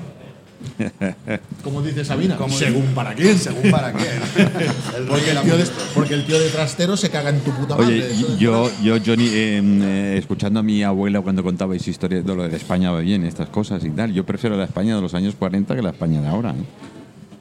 Como 1.63 1.83
dice 1.83 2.05
Sabina, 2.05 2.39
según 2.49 2.87
para 2.95 3.15
quién. 3.15 3.39
Según 3.39 3.71
para. 3.71 3.91
El 4.97 5.07
rey 5.07 5.07
Porque 5.09 5.31
el, 5.31 5.41
tío 5.43 5.53
de, 5.53 5.59
ministro. 5.59 5.85
porque 5.95 6.15
el 6.15 6.27
tío 6.27 6.39
de 6.39 6.49
trastero 6.49 6.97
se 6.97 7.11
caga 7.11 7.31
en 7.31 7.41
tu 7.41 7.51
puta 7.53 7.77
madre. 7.77 8.05
Oye, 8.05 8.37
yo, 8.39 8.71
yo 8.83 8.97
Johnny, 9.05 9.29
eh, 9.29 9.61
eh, 9.63 10.17
escuchando 10.19 10.61
a 10.61 10.63
mi 10.63 10.83
abuela 10.83 11.21
cuando 11.21 11.43
contabais 11.43 11.87
historias 11.87 12.25
de 12.25 12.35
lo 12.35 12.49
de 12.49 12.57
España 12.57 12.91
va 12.91 13.01
bien, 13.01 13.25
estas 13.25 13.49
cosas 13.49 13.85
y 13.85 13.91
tal, 13.91 14.13
yo 14.13 14.25
prefiero 14.25 14.57
la 14.57 14.65
España 14.65 14.97
de 14.97 15.03
los 15.03 15.15
años 15.15 15.35
40 15.39 15.75
que 15.77 15.83
la 15.83 15.91
España 15.91 16.21
de 16.21 16.29
ahora. 16.29 16.51
¿eh? 16.51 16.91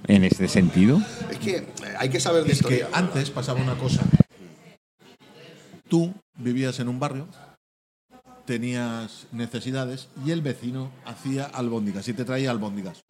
En 0.07 0.24
este 0.24 0.48
sentido, 0.48 1.00
Es 1.30 1.38
que 1.38 1.57
eh, 1.57 1.65
hay 2.00 2.10
que 2.10 2.19
saber 2.19 2.44
de 2.44 2.54
Es 2.54 2.63
que 2.63 2.83
antes 2.94 3.30
pasaba 3.30 3.62
una 3.62 3.75
cosa. 3.75 4.01
Tú 5.88 6.13
vivías 6.36 6.80
en 6.80 6.88
un 6.88 7.00
barrio, 7.00 7.27
tenías 8.50 9.28
necesidades 9.31 10.07
y 10.25 10.31
el 10.31 10.42
vecino 10.42 10.90
hacía 11.06 11.46
albóndigas 11.46 12.07
y 12.07 12.13
te 12.13 12.25
traía 12.25 12.50
albóndigas. 12.50 13.04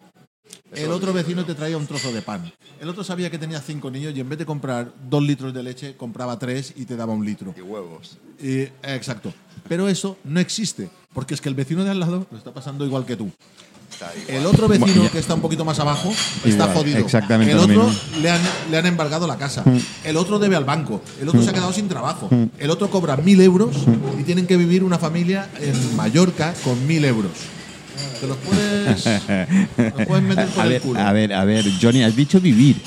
El 0.73 0.91
otro 0.91 1.13
vecino 1.13 1.45
te 1.45 1.55
traía 1.55 1.77
un 1.77 1.87
trozo 1.87 2.11
de 2.11 2.21
pan. 2.21 2.51
El 2.81 2.89
otro 2.89 3.05
sabía 3.05 3.31
que 3.31 3.37
tenía 3.37 3.61
cinco 3.61 3.89
niños 3.89 4.13
y 4.13 4.19
en 4.19 4.27
vez 4.27 4.37
de 4.37 4.45
comprar 4.45 4.91
dos 5.09 5.23
litros 5.23 5.53
de 5.53 5.63
leche, 5.63 5.95
compraba 5.95 6.37
tres 6.37 6.73
y 6.75 6.83
te 6.83 6.97
daba 6.97 7.13
un 7.13 7.23
litro. 7.25 7.55
Y 7.57 7.61
huevos. 7.61 8.17
Y- 8.37 8.63
exacto. 8.83 9.33
Pero 9.69 9.87
eso 9.87 10.17
no 10.25 10.41
existe, 10.41 10.89
porque 11.13 11.35
es 11.35 11.39
que 11.39 11.47
el 11.47 11.55
vecino 11.55 11.85
de 11.85 11.91
al 11.91 12.01
lado 12.01 12.27
lo 12.29 12.37
está 12.37 12.53
pasando 12.53 12.85
igual 12.85 13.05
que 13.05 13.15
tú. 13.15 13.31
El 14.27 14.45
otro 14.45 14.67
vecino 14.67 14.93
Bueno, 14.93 15.11
que 15.11 15.19
está 15.19 15.33
un 15.33 15.41
poquito 15.41 15.65
más 15.65 15.79
abajo 15.79 16.09
está 16.45 16.49
Igual, 16.65 16.73
jodido. 16.73 16.97
exactamente 16.99 17.51
El 17.51 17.59
otro 17.59 17.91
le 18.21 18.29
han, 18.31 18.41
le 18.71 18.77
han 18.77 18.85
embargado 18.85 19.27
la 19.27 19.37
casa. 19.37 19.63
El 20.03 20.17
otro 20.17 20.39
debe 20.39 20.55
al 20.55 20.65
banco. 20.65 21.01
El 21.21 21.29
otro 21.29 21.41
se 21.43 21.49
ha 21.49 21.53
quedado 21.53 21.73
sin 21.73 21.87
trabajo. 21.87 22.29
El 22.57 22.69
otro 22.69 22.89
cobra 22.89 23.17
mil 23.17 23.39
euros 23.41 23.75
y 24.19 24.23
tienen 24.23 24.47
que 24.47 24.57
vivir 24.57 24.83
una 24.83 24.97
familia 24.99 25.49
en 25.59 25.95
Mallorca 25.95 26.53
con 26.63 26.85
mil 26.87 27.03
euros. 27.05 27.31
Te 28.21 28.27
los 28.27 28.37
puedes, 28.37 29.05
los 29.97 30.07
puedes 30.07 30.23
meter 30.23 30.47
por 30.47 30.61
a 30.61 30.65
el 30.67 30.69
ver, 30.73 30.81
culo. 30.81 30.99
a 30.99 31.11
ver, 31.13 31.33
a 31.33 31.43
ver, 31.45 31.65
Johnny, 31.81 32.03
has 32.03 32.15
dicho 32.15 32.39
vivir. 32.39 32.81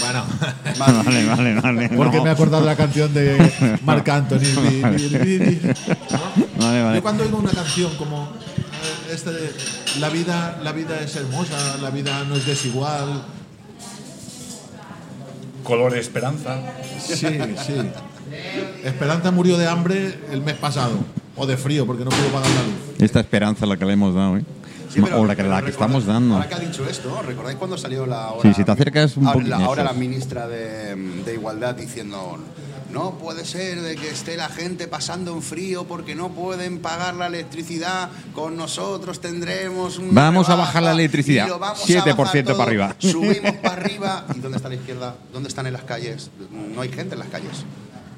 Bueno, 0.00 0.24
Vale, 0.78 1.24
vale, 1.26 1.54
vale. 1.60 1.88
porque 1.96 2.18
no. 2.18 2.22
me 2.24 2.28
he 2.30 2.32
acordado 2.32 2.62
de 2.62 2.66
la 2.66 2.76
canción 2.76 3.12
de 3.12 3.78
Marc 3.84 4.08
Anthony. 4.08 4.38
Vale, 6.58 6.82
vale. 6.82 6.96
Yo 6.96 7.02
cuando 7.02 7.24
oigo 7.24 7.38
una 7.38 7.50
canción 7.50 7.94
como 7.96 8.28
este 9.10 9.30
de 9.32 9.50
la 10.00 10.08
vida, 10.10 10.58
la 10.62 10.72
vida 10.72 11.00
es 11.00 11.14
hermosa, 11.16 11.76
la 11.80 11.90
vida 11.90 12.24
no 12.24 12.34
es 12.36 12.46
desigual. 12.46 13.22
Color 15.64 15.96
esperanza. 15.96 16.56
Sí, 17.00 17.14
sí. 17.16 17.90
Esperanza 18.84 19.30
murió 19.30 19.58
de 19.58 19.66
hambre 19.66 20.18
el 20.30 20.40
mes 20.42 20.54
pasado. 20.56 20.92
O 21.36 21.46
de 21.46 21.56
frío, 21.56 21.86
porque 21.86 22.04
no 22.04 22.10
pudo 22.10 22.26
pagar 22.32 22.50
la 22.50 22.62
luz. 22.62 22.74
Esta 23.00 23.20
esperanza 23.20 23.64
la 23.66 23.76
que 23.76 23.84
le 23.84 23.92
hemos 23.92 24.14
dado, 24.14 24.36
¿eh? 24.38 24.44
Sí, 24.92 25.00
pero- 25.02 25.20
o 25.20 25.26
la 25.26 25.36
que, 25.36 25.42
la 25.42 25.62
que 25.62 25.70
estamos 25.70 26.06
dando. 26.06 26.34
Ahora 26.36 26.48
que 26.48 26.54
ha 26.54 26.58
dicho 26.58 26.88
esto, 26.88 27.20
¿recordáis 27.22 27.58
cuando 27.58 27.76
salió 27.76 28.06
la 28.06 28.24
ahora, 28.24 28.42
Sí, 28.42 28.54
si 28.54 28.64
te 28.64 28.70
acercas 28.72 29.16
un 29.18 29.48
la, 29.48 29.56
ahora 29.58 29.84
la 29.84 29.92
ministra 29.92 30.48
de, 30.48 30.96
de 30.96 31.34
Igualdad 31.34 31.74
diciendo 31.74 32.38
no 32.92 33.18
puede 33.18 33.44
ser 33.44 33.80
de 33.82 33.96
que 33.96 34.08
esté 34.10 34.36
la 34.36 34.48
gente 34.48 34.88
pasando 34.88 35.32
en 35.34 35.42
frío 35.42 35.84
porque 35.84 36.14
no 36.14 36.30
pueden 36.30 36.78
pagar 36.80 37.14
la 37.14 37.26
electricidad, 37.26 38.10
con 38.34 38.56
nosotros 38.56 39.20
tendremos 39.20 39.98
una 39.98 40.12
Vamos 40.12 40.48
a 40.48 40.54
bajar 40.54 40.82
la 40.82 40.92
electricidad, 40.92 41.46
y 41.46 41.48
lo 41.50 41.58
vamos 41.58 41.82
a 41.82 41.86
7% 41.86 42.16
bajar 42.16 42.44
todo, 42.44 42.56
para 42.56 42.68
arriba. 42.70 42.96
Subimos 42.98 43.52
para 43.62 43.74
arriba. 43.74 44.26
¿Y 44.34 44.40
dónde 44.40 44.56
está 44.56 44.68
la 44.68 44.74
izquierda? 44.76 45.16
¿Dónde 45.32 45.48
están 45.48 45.66
en 45.66 45.72
las 45.74 45.82
calles? 45.84 46.30
No 46.74 46.80
hay 46.80 46.88
gente 46.90 47.14
en 47.14 47.18
las 47.20 47.28
calles. 47.28 47.64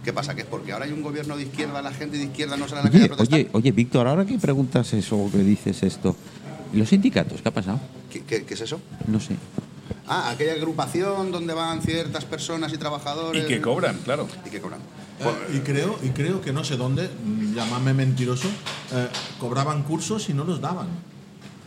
¿Qué 0.05 0.13
pasa? 0.15 0.35
¿Que 0.35 0.43
es 0.43 0.47
porque 0.47 0.73
ahora 0.73 0.87
hay 0.87 0.93
un 0.93 1.03
gobierno 1.03 1.37
de 1.37 1.43
izquierda, 1.43 1.83
la 1.83 1.93
gente 1.93 2.17
de 2.17 2.25
izquierda 2.25 2.57
no 2.57 2.67
sale 2.69 2.81
a 2.81 2.85
la 2.85 2.91
calle 2.91 3.03
a 3.03 3.05
Oye, 3.05 3.09
protestar? 3.09 3.39
oye, 3.39 3.49
oye, 3.53 3.73
Víctor, 3.73 4.07
ahora 4.07 4.25
que 4.25 4.39
preguntas 4.39 4.93
eso 4.95 5.17
o 5.19 5.31
que 5.31 5.39
dices 5.39 5.83
esto, 5.83 6.17
¿y 6.73 6.79
los 6.79 6.89
sindicatos? 6.89 7.43
¿Qué 7.43 7.49
ha 7.49 7.53
pasado? 7.53 7.81
¿Qué- 8.11 8.23
qué- 8.23 8.45
qué 8.45 8.55
es 8.55 8.61
eso? 8.63 8.81
No 9.09 9.21
sé. 9.21 9.35
Ah, 10.13 10.31
aquella 10.31 10.55
agrupación 10.55 11.31
donde 11.31 11.55
van 11.55 11.83
ciertas 11.83 12.25
personas 12.25 12.73
y 12.73 12.79
trabajadores. 12.79 13.45
Y 13.45 13.47
que 13.47 13.61
cobran, 13.61 13.97
claro. 13.99 14.27
Y 14.45 14.51
que 14.51 14.61
cobran. 14.61 14.81
Eh, 15.21 15.55
y, 15.55 15.59
creo, 15.61 16.01
y 16.03 16.09
creo 16.09 16.41
que 16.41 16.53
no 16.53 16.65
sé 16.65 16.77
dónde, 16.77 17.09
mm, 17.09 17.55
llamadme 17.55 17.95
mentiroso, 17.95 18.49
eh, 18.93 19.07
cobraban 19.39 19.85
cursos 19.85 20.29
y 20.29 20.35
no 20.35 20.43
los 20.43 20.61
daban. 20.61 20.89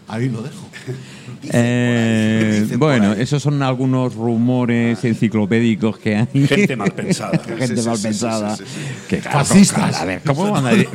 Ahí 0.08 0.30
lo 0.30 0.42
dejo. 0.42 0.68
Eh, 1.52 2.68
bueno, 2.78 3.12
esos 3.12 3.44
son 3.44 3.62
algunos 3.64 4.16
rumores 4.16 5.04
enciclopédicos 5.04 5.98
que 5.98 6.16
hay. 6.16 6.48
Gente 6.48 6.78
mal 6.78 6.92
pensada. 6.94 7.38
Gente 7.46 7.68
Sí, 7.68 7.82
sí, 7.82 7.88
mal 7.90 8.00
pensada. 8.00 8.56
sí, 8.56 8.64
sí, 8.66 8.72
sí. 8.74 9.08
Que, 9.10 9.22
Fascistas. 9.22 10.00
A 10.00 10.06
ver, 10.06 10.22
¿cómo 10.26 10.50
van 10.52 10.66
a, 10.68 10.72
ver, 10.72 10.88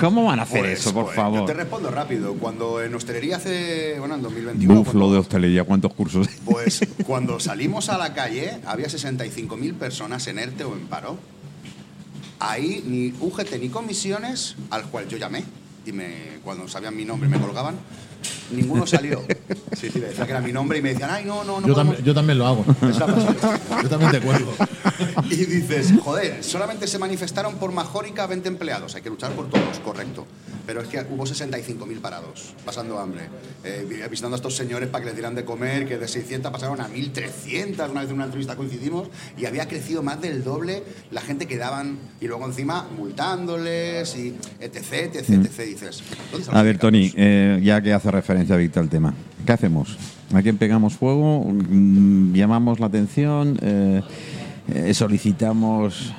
¿cómo 0.00 0.24
van 0.24 0.38
a 0.40 0.42
hacer 0.44 0.60
pues, 0.60 0.80
eso, 0.80 0.94
por 0.94 1.04
pues, 1.04 1.16
Yo 1.16 1.22
te 1.22 1.30
favor? 1.36 1.56
respondo 1.56 1.90
rápido. 1.90 2.32
Cuando 2.34 2.82
en 2.82 2.94
hostelería 2.94 3.36
hace. 3.36 3.96
Bueno, 3.98 4.14
en 4.14 4.22
2021. 4.22 4.74
Buflo 4.74 4.92
cuando- 4.92 5.12
de 5.12 5.18
hostelería, 5.18 5.64
¿cuántos 5.64 5.92
cursos? 5.92 6.28
Pues 6.46 6.80
cuando 7.06 7.38
salimos 7.38 7.90
a 7.90 7.98
la 7.98 8.14
calle, 8.14 8.60
había 8.64 8.86
65.000 8.88 9.74
personas 9.74 10.26
en 10.28 10.38
ERTE 10.38 10.64
o 10.64 10.72
en 10.74 10.86
paro. 10.86 11.18
Ahí 12.40 12.82
ni 12.86 13.12
UGT 13.20 13.58
ni 13.60 13.68
comisiones, 13.68 14.56
al 14.70 14.84
cual 14.84 15.08
yo 15.08 15.18
llamé, 15.18 15.44
y 15.84 15.92
me, 15.92 16.38
cuando 16.42 16.68
sabían 16.68 16.96
mi 16.96 17.04
nombre 17.04 17.28
me 17.28 17.38
colgaban, 17.38 17.74
ninguno 18.50 18.86
salió. 18.86 19.22
Sí, 19.76 19.90
sí, 19.90 19.98
me 19.98 20.06
decía 20.06 20.24
que 20.24 20.32
era 20.32 20.40
mi 20.40 20.52
nombre 20.52 20.78
y 20.78 20.82
me 20.82 20.90
decían, 20.90 21.10
ay, 21.10 21.24
no, 21.24 21.44
no, 21.44 21.60
no. 21.60 21.66
Yo, 21.66 21.74
podemos". 21.74 21.76
también, 21.76 22.04
yo 22.04 22.14
también 22.14 22.38
lo 22.38 22.46
hago. 22.46 22.64
Yo 23.82 23.88
también 23.88 24.10
te 24.10 24.20
cuelgo. 24.20 24.54
Y 25.30 25.44
dices, 25.44 25.92
joder, 26.02 26.42
solamente 26.42 26.86
se 26.86 26.98
manifestaron 26.98 27.56
por 27.56 27.70
Majórica 27.72 28.26
20 28.26 28.48
empleados. 28.48 28.94
Hay 28.94 29.02
que 29.02 29.10
luchar 29.10 29.32
por 29.32 29.48
todos, 29.48 29.78
correcto. 29.84 30.26
Pero 30.66 30.80
es 30.80 30.88
que 30.88 31.00
hubo 31.10 31.24
65.000 31.24 32.00
parados, 32.00 32.54
pasando 32.64 32.98
hambre. 32.98 33.22
Eh, 33.64 33.86
visitando 34.10 34.34
a 34.34 34.38
estos 34.38 34.56
señores 34.56 34.88
para 34.88 35.02
que 35.02 35.06
les 35.06 35.14
dieran 35.14 35.34
de 35.34 35.44
comer, 35.44 35.86
que 35.86 35.98
de 35.98 36.08
600 36.08 36.50
pasaron 36.50 36.80
a 36.80 36.88
1.300. 36.88 37.90
Una 37.90 38.00
vez 38.00 38.10
en 38.10 38.16
una 38.16 38.24
entrevista 38.24 38.56
coincidimos 38.56 39.08
y 39.36 39.46
había 39.46 39.68
crecido 39.68 40.02
más 40.02 40.20
del 40.20 40.44
doble 40.44 40.82
la 41.10 41.20
gente 41.20 41.46
que 41.46 41.58
daban. 41.58 41.98
Y 42.20 42.26
luego 42.26 42.46
encima 42.46 42.86
multándoles 42.96 44.16
y 44.16 44.34
etc, 44.60 45.14
etc, 45.14 45.28
etc. 45.30 45.60
Dices, 45.66 46.02
¿dónde 46.30 46.44
están 46.44 46.56
A 46.56 46.62
ver, 46.62 46.78
Tony, 46.78 47.12
eh, 47.16 47.60
ya 47.62 47.80
que 47.80 47.92
hace 47.92 48.10
referencia 48.10 48.37
Víctor 48.46 48.82
al 48.84 48.88
tema, 48.88 49.14
¿qué 49.46 49.52
hacemos? 49.52 49.96
¿A 50.34 50.42
quién 50.42 50.56
pegamos 50.58 50.94
fuego? 50.94 51.44
Mm, 51.44 52.34
¿Llamamos 52.34 52.80
la 52.80 52.86
atención? 52.86 53.58
Eh, 53.62 54.02
eh, 54.74 54.94
¿Solicitamos...? 54.94 56.12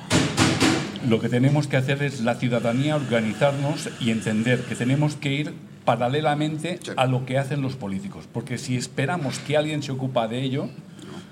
Lo 1.08 1.18
que 1.18 1.30
tenemos 1.30 1.66
que 1.66 1.78
hacer 1.78 2.02
es 2.02 2.20
la 2.20 2.34
ciudadanía 2.34 2.94
organizarnos 2.96 3.88
y 4.00 4.10
entender 4.10 4.60
que 4.64 4.74
tenemos 4.74 5.14
que 5.14 5.32
ir 5.32 5.54
paralelamente 5.86 6.78
Sí. 6.82 6.90
a 6.96 7.06
lo 7.06 7.24
que 7.24 7.38
hacen 7.38 7.62
los 7.62 7.74
políticos. 7.76 8.26
Porque 8.30 8.58
si 8.58 8.76
esperamos 8.76 9.38
que 9.38 9.56
alguien 9.56 9.82
se 9.82 9.92
ocupa 9.92 10.28
de 10.28 10.42
ello, 10.42 10.68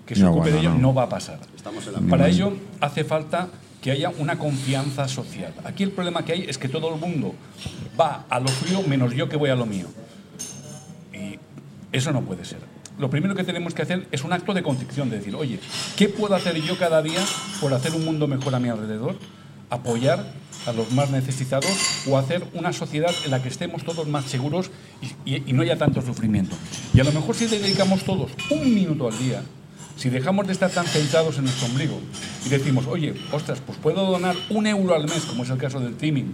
que 0.07 0.15
se 0.15 0.23
No, 0.23 0.31
ocupe 0.31 0.45
bueno, 0.53 0.57
de 0.57 0.61
ello, 0.63 0.71
no. 0.71 0.79
no. 0.81 0.95
va 0.95 1.03
a 1.03 1.09
pasar. 1.11 1.39
Estamos 1.55 1.87
en 1.87 1.93
la 1.93 2.01
Para 2.01 2.29
ello 2.29 2.55
hace 2.81 3.05
falta 3.05 3.49
que 3.83 3.91
haya 3.91 4.11
una 4.19 4.39
confianza 4.39 5.07
social. 5.07 5.53
Aquí 5.65 5.83
el 5.83 5.91
problema 5.91 6.25
que 6.25 6.33
hay 6.33 6.43
es 6.49 6.57
que 6.57 6.69
todo 6.69 6.95
el 6.95 6.99
mundo 6.99 7.35
va 8.01 8.25
a 8.31 8.41
lo 8.41 8.49
suyo 8.49 8.83
menos 8.89 9.13
yo 9.15 9.29
que 9.29 9.37
voy 9.37 9.51
a 9.51 9.55
lo 9.55 9.67
mío. 9.67 9.87
Eso 11.93 12.13
no 12.13 12.23
puede 12.23 12.45
ser. 12.45 12.59
Lo 12.99 13.11
primero 13.11 13.35
que 13.35 13.45
tenemos 13.45 13.75
que 13.75 13.83
hacer 13.83 14.07
es 14.11 14.25
un 14.25 14.33
acto 14.33 14.53
de 14.55 14.63
contrición, 14.63 15.09
de 15.09 15.19
decir, 15.19 15.35
oye, 15.37 15.61
¿qué 15.97 16.09
puedo 16.09 16.35
hacer 16.35 16.61
yo 16.63 16.77
cada 16.77 17.01
día 17.03 17.21
por 17.61 17.73
hacer 17.73 17.93
un 17.95 18.05
mundo 18.05 18.27
mejor 18.27 18.55
a 18.55 18.59
mi 18.61 18.69
alrededor? 18.69 19.17
Apoyar 19.71 20.33
a 20.67 20.73
los 20.73 20.91
más 20.93 21.11
necesitados 21.11 21.71
o 22.09 22.19
hacer 22.19 22.43
una 22.55 22.73
sociedad 22.73 23.13
en 23.25 23.31
la 23.31 23.43
que 23.43 23.49
estemos 23.49 23.85
todos 23.85 24.09
más 24.09 24.25
seguros 24.25 24.71
y, 25.25 25.35
y- 25.35 25.43
y 25.47 25.53
no 25.53 25.63
haya 25.63 25.79
tanto 25.79 26.03
sufrimiento. 26.03 26.57
Y 26.93 27.01
a 27.01 27.05
lo 27.05 27.13
mejor 27.13 27.35
si 27.37 27.47
dedicamos 27.47 28.03
todos 28.03 28.33
un 28.51 28.75
minuto 28.75 29.07
al 29.09 29.17
día, 29.19 29.43
si 29.97 30.11
dejamos 30.11 30.47
de 30.47 30.53
estar 30.53 30.71
tan 30.71 30.87
centrados 30.87 31.39
en 31.39 31.45
nuestro 31.45 31.67
ombligo 31.69 32.01
y 32.45 32.49
decimos, 32.49 32.87
oye, 32.87 33.15
ostras, 33.33 33.61
pues 33.65 33.79
puedo 33.79 34.07
donar 34.07 34.35
un 34.51 34.67
euro 34.67 34.95
al 34.95 35.05
mes, 35.05 35.25
como 35.25 35.45
es 35.45 35.51
el 35.51 35.59
caso 35.59 35.81
del 35.81 35.95
teaming, 35.97 36.33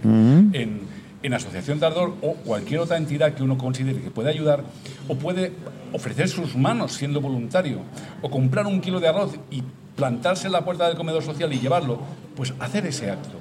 en, 0.53 0.81
en 1.23 1.33
Asociación 1.33 1.79
Tardor 1.79 2.13
o 2.21 2.33
cualquier 2.35 2.79
otra 2.81 2.97
entidad 2.97 3.33
que 3.33 3.43
uno 3.43 3.57
considere 3.57 4.01
que 4.01 4.11
puede 4.11 4.29
ayudar, 4.29 4.63
o 5.07 5.15
puede 5.15 5.53
ofrecer 5.93 6.27
sus 6.27 6.55
manos 6.55 6.93
siendo 6.93 7.21
voluntario, 7.21 7.79
o 8.21 8.29
comprar 8.29 8.67
un 8.67 8.81
kilo 8.81 8.99
de 8.99 9.07
arroz 9.07 9.35
y 9.49 9.63
plantarse 9.95 10.47
en 10.47 10.53
la 10.53 10.65
puerta 10.65 10.87
del 10.87 10.97
comedor 10.97 11.23
social 11.23 11.51
y 11.53 11.59
llevarlo, 11.59 11.99
pues 12.35 12.53
hacer 12.59 12.85
ese 12.85 13.09
acto. 13.09 13.39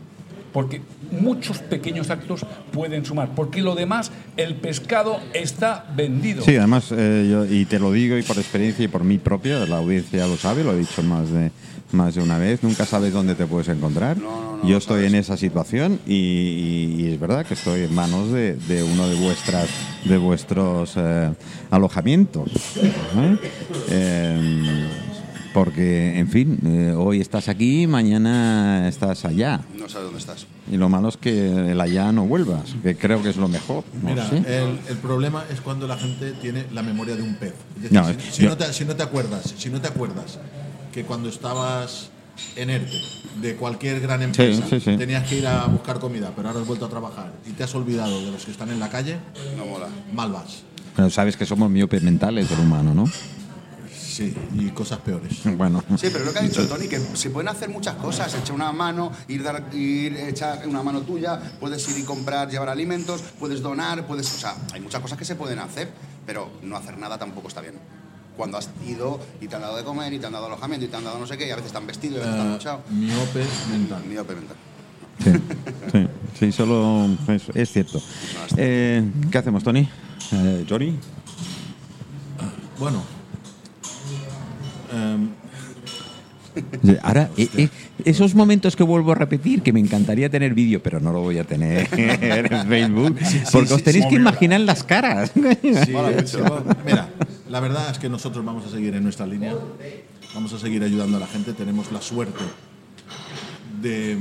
Porque 0.55 0.81
muchos 1.11 1.59
pequeños 1.59 2.11
actos 2.11 2.47
pueden 2.73 3.05
sumar, 3.05 3.31
porque 3.35 3.61
lo 3.61 3.75
demás, 3.75 4.13
el 4.37 4.55
pescado 4.55 5.19
está 5.35 5.85
vendido. 5.97 6.45
Sí, 6.45 6.57
además, 6.57 6.93
eh, 6.97 7.29
yo- 7.29 7.45
y 7.45 7.65
te 7.65 7.81
lo 7.81 7.91
digo 7.91 8.17
y 8.17 8.23
por 8.23 8.39
experiencia 8.39 8.85
y 8.85 8.89
por 8.89 9.03
mí 9.03 9.19
propia, 9.19 9.67
la 9.67 9.79
audiencia 9.79 10.29
lo 10.29 10.37
sabe, 10.37 10.63
lo 10.63 10.73
he 10.73 10.79
dicho 10.79 11.03
más 11.03 11.29
de, 11.33 11.51
más 11.91 12.15
de 12.15 12.23
una 12.23 12.39
vez, 12.39 12.63
nunca 12.63 12.87
sabes 12.87 13.13
dónde 13.13 13.35
te 13.35 13.47
puedes 13.47 13.67
encontrar. 13.69 14.17
No, 14.17 14.31
no, 14.53 14.57
no, 14.59 14.69
yo 14.69 14.77
estoy 14.77 15.07
en 15.07 15.17
esa 15.17 15.37
situación 15.37 15.99
y, 16.07 16.15
y- 16.15 16.97
y 17.01 17.13
es 17.13 17.19
verdad 17.19 17.45
que 17.45 17.55
estoy 17.55 17.83
en 17.83 17.93
manos 17.95 18.31
de, 18.31 18.55
de 18.55 18.85
uno 18.85 19.09
de 19.09 19.17
vuestras 19.17 19.69
de 20.05 20.17
vuestros 20.19 20.93
eh, 20.97 21.31
alojamientos. 21.73 22.49
¿eh? 23.91 24.87
Porque, 25.55 26.19
en 26.19 26.29
fin, 26.29 26.59
eh, 26.67 26.93
hoy 26.99 27.21
estás 27.21 27.49
aquí, 27.49 27.87
mañana 27.87 28.89
estás 28.89 29.25
allá. 29.25 29.61
No 29.79 29.89
sabes 29.89 30.07
dónde 30.07 30.19
estás. 30.19 30.47
Y 30.71 30.77
lo 30.77 30.89
malo 30.89 31.09
es 31.09 31.17
que 31.17 31.71
el 31.71 31.81
allá 31.81 32.11
no 32.11 32.27
vuelvas, 32.27 32.75
que 32.83 32.97
creo 32.97 33.23
que 33.23 33.29
es 33.31 33.37
lo 33.37 33.47
mejor. 33.47 33.85
no 34.03 34.11
Mira, 34.11 34.29
sé. 34.29 34.39
el, 34.39 34.81
el 34.89 34.97
problema 35.01 35.45
es 35.53 35.61
cuando 35.61 35.87
la 35.87 35.97
gente 35.97 36.33
tiene 36.33 36.67
la 36.73 36.83
memoria 36.83 37.15
de 37.15 37.23
un 37.23 37.37
pez. 37.37 37.55
Es 37.77 37.83
decir, 37.85 37.93
No, 38.01 38.05
si, 38.05 38.11
es- 38.17 38.35
si 38.35 38.43
yo- 38.43 38.49
no 38.49 38.57
te, 38.57 38.73
si 38.73 38.85
no 38.85 38.97
te 38.97 39.05
acuerdas, 39.05 39.55
si 39.57 39.71
no 39.71 39.81
te 39.81 39.87
acuerdas 39.87 40.41
que 40.93 41.05
cuando 41.05 41.29
estabas 41.29 42.11
en 42.57 42.71
ERTE 42.71 42.91
de 43.41 43.55
cualquier 43.55 44.01
gran 44.01 44.23
empresa 44.23 44.65
sí, 44.69 44.81
sí. 44.81 44.97
tenías 44.97 45.23
que 45.29 45.39
ir 45.39 45.47
a 45.47 45.67
buscar 45.67 46.01
comida, 46.01 46.33
pero 46.35 46.49
ahora 46.49 46.63
has 46.63 46.67
vuelto 46.67 46.87
a 46.87 46.89
trabajar 46.89 47.33
y 47.47 47.51
te 47.53 47.63
has 47.63 47.73
olvidado 47.77 48.25
de 48.25 48.33
los 48.33 48.45
que 48.45 48.51
están 48.51 48.71
en 48.71 48.81
la 48.81 48.89
calle, 48.91 49.19
No 49.57 49.67
mola. 49.67 49.87
mal 50.13 50.33
vas. 50.33 50.63
Pero 50.97 51.11
sabes 51.11 51.37
que 51.37 51.47
somos 51.47 51.71
miopes 51.71 52.03
mentales 52.03 52.51
el 52.51 52.59
humano, 52.59 52.93
¿no? 52.93 53.05
Sí, 54.15 54.33
y 54.55 54.69
cosas 54.69 55.01
peores. 55.01 55.41
Bueno. 55.57 55.83
Sí, 55.99 56.07
pero 56.13 56.25
lo 56.25 56.33
que 56.33 56.39
ha 56.39 56.43
dicho 56.43 56.65
Tony, 56.69 56.87
que 56.87 57.01
se 57.01 57.31
pueden 57.31 57.49
hacer 57.49 57.69
muchas 57.69 57.97
cosas. 57.97 58.33
Echar 58.33 58.55
una 58.55 58.71
mano, 58.71 59.11
ir, 59.27 59.43
dar, 59.43 59.75
ir 59.75 60.17
echar 60.17 60.69
una 60.69 60.85
mano 60.85 61.01
tuya, 61.01 61.41
puedes 61.59 61.89
ir 61.89 61.99
y 61.99 62.03
comprar, 62.05 62.49
llevar 62.49 62.69
alimentos, 62.69 63.23
puedes 63.41 63.61
donar, 63.61 64.07
puedes. 64.07 64.33
O 64.33 64.39
sea, 64.39 64.55
hay 64.73 64.81
muchas 64.81 65.01
cosas 65.01 65.19
que 65.19 65.25
se 65.25 65.35
pueden 65.35 65.59
hacer, 65.59 65.91
pero 66.25 66.49
no 66.63 66.77
hacer 66.77 66.97
nada 66.97 67.19
tampoco 67.19 67.49
está 67.49 67.61
bien. 67.61 67.75
Cuando 68.37 68.57
has 68.57 68.69
ido 68.87 69.19
y 69.41 69.49
te 69.49 69.57
han 69.57 69.63
dado 69.63 69.77
de 69.77 69.83
comer, 69.83 70.13
y 70.13 70.21
te 70.21 70.27
han 70.27 70.33
dado 70.33 70.47
alojamiento, 70.47 70.87
y 70.87 70.89
te 70.89 70.97
han 70.97 71.03
dado 71.05 71.19
no 71.19 71.27
sé 71.27 71.37
qué, 71.37 71.49
y 71.49 71.51
a 71.51 71.57
veces 71.57 71.69
están 71.71 71.85
vestidos, 71.89 72.19
y 72.19 72.21
a 72.23 72.27
veces 72.27 72.35
están 72.37 72.51
Eh, 72.51 72.57
duchados. 72.57 72.81
miope 72.91 73.45
mental. 73.73 74.03
Miope 74.09 74.35
mental. 74.37 74.57
Sí, 75.25 75.31
sí, 75.93 76.09
sí, 76.39 76.53
solo 76.53 77.09
es, 77.29 77.43
es 77.53 77.73
cierto. 77.73 78.01
Eh, 78.57 79.03
¿Qué 79.33 79.39
hacemos, 79.39 79.65
Tony? 79.65 79.89
Eh, 80.33 80.65
Johnny. 80.69 80.99
Bueno. 82.79 83.14
Em, 84.95 85.29
Ahora, 87.03 87.31
eh, 87.37 87.49
eh, 87.57 87.69
esos 88.05 88.35
momentos 88.35 88.77
que 88.77 88.83
vuelvo 88.83 89.13
a 89.13 89.15
repetir, 89.15 89.63
que 89.63 89.73
me 89.73 89.81
encantaría 89.81 90.29
tener 90.29 90.55
vídeo, 90.55 90.83
pero 90.83 91.01
no 91.01 91.13
lo 91.13 91.21
voy 91.21 91.39
a 91.39 91.45
tener 91.45 91.89
en 91.97 92.69
Facebook, 92.69 93.19
porque 93.53 93.75
os 93.75 93.83
tenéis 93.83 94.07
que 94.07 94.15
imaginar 94.15 94.61
las 94.61 94.85
caras. 94.85 95.33
Mira, 95.35 97.09
la 97.49 97.61
verdad 97.61 97.91
es 97.91 97.99
que 97.99 98.09
nosotros 98.09 98.45
vamos 98.45 98.67
a 98.67 98.71
seguir 98.71 98.95
en 98.95 99.03
nuestra 99.03 99.27
línea, 99.27 99.55
vamos 100.35 100.53
a 100.53 100.59
seguir 100.59 100.83
ayudando 100.83 101.17
a 101.17 101.21
la 101.21 101.27
gente, 101.27 101.53
tenemos 101.53 101.91
la 101.91 102.01
suerte 102.01 102.45
de, 103.83 104.19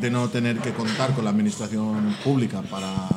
de 0.00 0.10
no 0.10 0.28
tener 0.28 0.58
que 0.58 0.72
contar 0.72 1.14
con 1.14 1.24
la 1.24 1.30
administración 1.30 2.16
pública 2.24 2.62
para, 2.62 3.08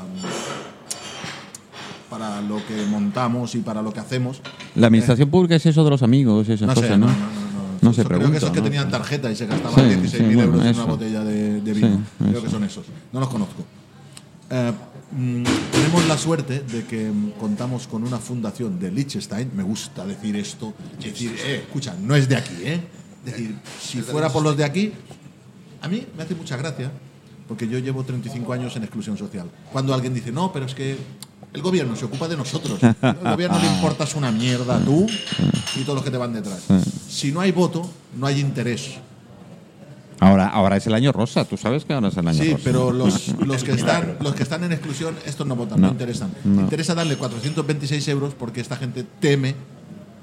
para 2.10 2.42
lo 2.42 2.66
que 2.66 2.86
montamos 2.86 3.56
y 3.56 3.60
para 3.60 3.82
lo 3.82 3.92
que 3.92 4.00
hacemos. 4.00 4.42
La 4.80 4.88
administración 4.88 5.30
pública 5.30 5.56
es 5.56 5.66
eso 5.66 5.84
de 5.84 5.90
los 5.90 6.04
amigos, 6.04 6.48
esas 6.50 6.68
No 6.68 6.74
cosas, 6.76 6.90
sé, 6.90 6.98
¿no? 6.98 7.08
no, 7.08 7.12
no, 7.14 7.20
no, 7.20 7.24
no. 7.24 7.78
No 7.82 7.94
se 7.94 8.02
Yo 8.04 8.08
creo 8.08 8.20
que 8.20 8.24
pregunta, 8.26 8.38
esos 8.38 8.52
que 8.52 8.58
¿no? 8.60 8.64
tenían 8.64 8.90
tarjeta 8.92 9.32
y 9.32 9.36
se 9.36 9.46
gastaban 9.46 9.76
Sí, 9.76 9.96
16.000 9.96 10.10
sí, 10.10 10.18
bueno, 10.24 10.42
euros 10.44 10.62
en 10.62 10.68
eso. 10.68 10.84
una 10.84 10.92
botella 10.94 11.24
de, 11.24 11.62
de 11.62 11.74
vino. 11.74 11.88
Sí, 11.98 12.04
creo 12.20 12.32
eso. 12.32 12.42
que 12.44 12.50
son 12.50 12.64
esos. 12.64 12.86
No 13.14 13.20
los 13.20 13.30
conozco. 13.30 13.64
Eh, 14.50 14.72
mm, 15.12 15.44
tenemos 15.72 16.08
la 16.08 16.18
suerte 16.18 16.60
de 16.72 16.86
que 16.86 17.10
mm, 17.12 17.32
contamos 17.40 17.88
con 17.88 18.04
una 18.04 18.18
fundación 18.18 18.80
de 18.80 18.92
Liechtenstein. 18.92 19.52
Me 19.56 19.64
gusta 19.64 20.06
decir 20.06 20.36
esto. 20.36 20.74
Decir, 21.04 21.36
eh, 21.46 21.64
escucha, 21.68 21.96
no 22.02 22.16
es 22.16 22.28
de 22.30 22.36
aquí, 22.36 22.56
¿eh? 22.64 22.80
Decir, 23.26 23.56
si 23.82 24.02
fuera 24.02 24.30
por 24.30 24.42
los 24.44 24.56
de 24.58 24.64
aquí, 24.64 24.94
a 25.82 25.88
mí 25.88 26.06
me 26.16 26.24
hace 26.24 26.34
mucha 26.36 26.56
gracia, 26.56 26.92
porque 27.48 27.68
yo 27.68 27.78
llevo 27.80 28.04
35 28.04 28.54
años 28.54 28.76
en 28.76 28.84
exclusión 28.84 29.18
social. 29.18 29.50
Cuando 29.72 29.94
alguien 29.94 30.14
dice, 30.14 30.32
no, 30.32 30.52
pero 30.54 30.66
es 30.66 30.74
que 30.74 30.98
el 31.54 31.62
gobierno 31.62 31.96
se 31.96 32.06
ocupa 32.06 32.28
de 32.28 32.38
nosotros. 32.38 32.80
El 32.82 33.14
gobierno 33.32 33.60
le 33.60 33.68
importas 33.68 34.16
una 34.16 34.32
mierda 34.32 34.78
a 34.78 34.80
tú 34.80 35.08
y 35.76 35.82
todos 35.82 35.96
los 35.96 36.04
que 36.04 36.12
te 36.12 36.18
van 36.18 36.34
detrás. 36.34 36.60
Si 37.10 37.32
no 37.32 37.42
hay 37.42 37.52
voto, 37.52 37.90
no 38.18 38.28
hay 38.28 38.40
interés. 38.40 39.00
Ahora, 40.20 40.48
ahora 40.48 40.78
es 40.78 40.88
el 40.88 40.96
año 40.96 41.12
rosa, 41.12 41.46
tú 41.46 41.58
sabes 41.58 41.86
que 41.86 41.94
ahora 41.94 42.08
es 42.08 42.18
el 42.18 42.28
año 42.28 42.42
Sí, 42.44 42.52
rosa. 42.52 42.64
pero 42.64 42.92
los, 42.92 43.36
los, 43.46 43.64
que 43.64 43.72
están, 43.72 44.18
los 44.20 44.34
que 44.34 44.44
están 44.44 44.64
en 44.64 44.72
exclusión, 44.72 45.16
estos 45.26 45.46
no 45.46 45.56
votan, 45.56 45.80
no, 45.80 45.90
interesan. 45.90 46.32
Interesa 46.44 46.96
darle 46.96 47.18
426 47.18 48.08
euros 48.08 48.34
porque 48.34 48.60
esta 48.62 48.76
gente 48.78 49.06
teme 49.20 49.56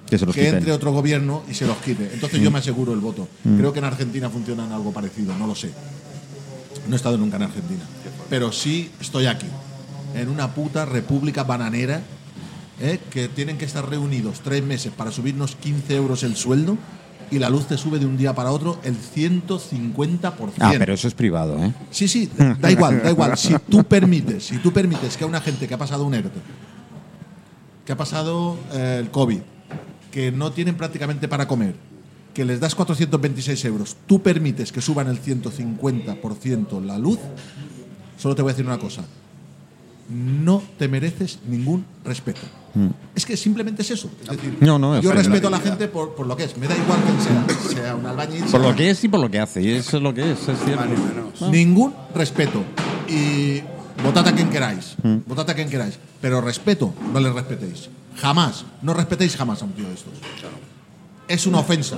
que 0.08 0.18
se 0.18 0.26
los 0.26 0.34
que 0.34 0.42
quiten. 0.42 0.58
entre 0.58 0.72
otro 0.72 0.92
gobierno 0.92 1.42
y 1.48 1.54
se 1.54 1.66
los 1.66 1.76
quite. 1.78 2.10
Entonces 2.12 2.40
yo 2.40 2.50
me 2.50 2.58
aseguro 2.58 2.92
el 2.92 3.00
voto. 3.00 3.28
Creo 3.42 3.72
que 3.72 3.78
en 3.78 3.84
Argentina 3.84 4.28
funciona 4.28 4.64
en 4.66 4.72
algo 4.72 4.92
parecido, 4.92 5.34
no 5.38 5.46
lo 5.46 5.54
sé. 5.54 5.70
No 6.88 6.94
he 6.94 6.96
estado 6.96 7.16
nunca 7.16 7.36
en 7.36 7.44
Argentina. 7.44 7.82
Pero 8.28 8.50
sí 8.52 8.90
estoy 9.00 9.26
aquí, 9.26 9.46
en 10.14 10.28
una 10.28 10.54
puta 10.54 10.84
república 10.84 11.44
bananera, 11.44 12.02
¿eh? 12.80 12.98
que 13.10 13.28
tienen 13.28 13.58
que 13.58 13.64
estar 13.64 13.88
reunidos 13.88 14.40
tres 14.40 14.62
meses 14.62 14.92
para 14.92 15.10
subirnos 15.10 15.56
15 15.56 15.96
euros 15.96 16.22
el 16.22 16.36
sueldo 16.36 16.78
y 17.30 17.38
la 17.38 17.50
luz 17.50 17.66
te 17.66 17.76
sube 17.76 17.98
de 17.98 18.06
un 18.06 18.16
día 18.16 18.34
para 18.34 18.50
otro 18.50 18.78
el 18.84 18.96
150%. 18.96 20.52
Ah, 20.60 20.74
pero 20.78 20.94
eso 20.94 21.08
es 21.08 21.14
privado, 21.14 21.62
¿eh? 21.62 21.72
Sí, 21.90 22.06
sí, 22.06 22.30
da 22.60 22.70
igual, 22.70 23.02
da 23.02 23.10
igual. 23.10 23.36
Si 23.36 23.54
tú 23.58 23.82
permites, 23.84 24.46
si 24.46 24.58
tú 24.58 24.72
permites 24.72 25.16
que 25.16 25.24
a 25.24 25.26
una 25.26 25.40
gente 25.40 25.66
que 25.66 25.74
ha 25.74 25.78
pasado 25.78 26.04
un 26.04 26.14
ERTE, 26.14 26.40
que 27.84 27.92
ha 27.92 27.96
pasado 27.96 28.56
eh, 28.72 28.98
el 29.00 29.10
COVID, 29.10 29.40
que 30.10 30.30
no 30.30 30.52
tienen 30.52 30.76
prácticamente 30.76 31.26
para 31.26 31.48
comer, 31.48 31.74
que 32.32 32.44
les 32.44 32.60
das 32.60 32.74
426 32.74 33.64
euros, 33.64 33.96
tú 34.06 34.22
permites 34.22 34.70
que 34.70 34.80
suban 34.80 35.08
el 35.08 35.20
150% 35.20 36.84
la 36.84 36.98
luz, 36.98 37.18
solo 38.18 38.34
te 38.34 38.42
voy 38.42 38.50
a 38.50 38.52
decir 38.52 38.66
una 38.66 38.78
cosa. 38.78 39.04
No 40.08 40.62
te 40.78 40.86
mereces 40.88 41.38
ningún 41.48 41.84
respeto. 42.04 42.40
Es 43.14 43.24
que 43.24 43.36
simplemente 43.36 43.82
es 43.82 43.90
eso. 43.92 44.10
Es 44.24 44.28
decir, 44.30 44.56
No, 44.60 44.78
no, 44.78 45.00
yo 45.00 45.10
es- 45.10 45.16
respeto 45.16 45.46
a 45.48 45.50
la 45.50 45.60
gente 45.60 45.86
por, 45.88 46.14
por 46.14 46.26
lo 46.26 46.36
que 46.36 46.44
es. 46.44 46.56
Me 46.56 46.66
da 46.66 46.76
igual 46.76 46.98
quién 47.06 47.20
sea. 47.20 47.58
Sea 47.82 47.94
un 47.94 48.04
albañil. 48.04 48.40
Por 48.40 48.50
sea- 48.50 48.58
lo 48.60 48.74
que 48.74 48.90
es 48.90 49.02
y 49.04 49.08
por 49.08 49.20
lo 49.20 49.30
que 49.30 49.38
hace. 49.38 49.62
Y 49.62 49.70
eso 49.72 49.96
es 49.98 50.02
lo 50.02 50.12
que 50.12 50.32
es, 50.32 50.48
es 50.48 50.58
cierto. 50.64 50.84
Menos. 50.84 51.50
Ningún 51.52 51.94
respeto. 52.14 52.62
Y 53.08 53.60
votad 54.02 54.26
a 54.28 54.32
quien 54.34 54.50
queráis. 54.50 54.96
Votad 55.26 55.48
a 55.50 55.54
quien 55.54 55.70
queráis. 55.70 55.98
Pero 56.20 56.40
respeto, 56.40 56.92
no 57.12 57.20
le 57.20 57.32
respetéis. 57.32 57.88
Jamás. 58.16 58.64
No 58.82 58.92
respetéis 58.92 59.36
jamás 59.36 59.62
a 59.62 59.66
un 59.66 59.72
tío 59.72 59.86
de 59.86 59.94
estos. 59.94 60.12
Es 61.28 61.46
una 61.46 61.60
ofensa. 61.60 61.96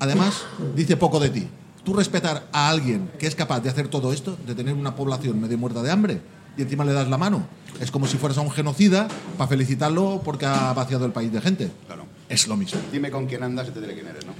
Además, 0.00 0.42
dice 0.74 0.96
poco 0.96 1.20
de 1.20 1.30
ti. 1.30 1.46
Tú 1.84 1.94
respetar 1.94 2.48
a 2.52 2.68
alguien 2.68 3.10
que 3.18 3.26
es 3.26 3.34
capaz 3.34 3.60
de 3.60 3.68
hacer 3.70 3.88
todo 3.88 4.12
esto, 4.12 4.36
de 4.46 4.54
tener 4.54 4.74
una 4.74 4.96
población 4.96 5.40
medio 5.40 5.56
muerta 5.58 5.82
de 5.82 5.90
hambre, 5.90 6.20
y 6.56 6.62
encima 6.62 6.84
le 6.84 6.92
das 6.92 7.08
la 7.08 7.18
mano. 7.18 7.46
Es 7.80 7.90
como 7.90 8.06
si 8.06 8.16
fueras 8.16 8.38
a 8.38 8.40
un 8.40 8.50
genocida 8.50 9.08
para 9.36 9.48
felicitarlo 9.48 10.22
porque 10.24 10.46
ha 10.46 10.72
vaciado 10.72 11.06
el 11.06 11.12
país 11.12 11.32
de 11.32 11.40
gente. 11.40 11.70
Claro. 11.86 12.04
Es 12.28 12.46
lo 12.46 12.56
mismo. 12.56 12.80
Dime 12.92 13.10
con 13.10 13.26
quién 13.26 13.42
andas 13.42 13.68
y 13.68 13.72
te 13.72 13.80
diré 13.80 13.94
quién 13.94 14.06
eres, 14.06 14.24
¿no? 14.26 14.32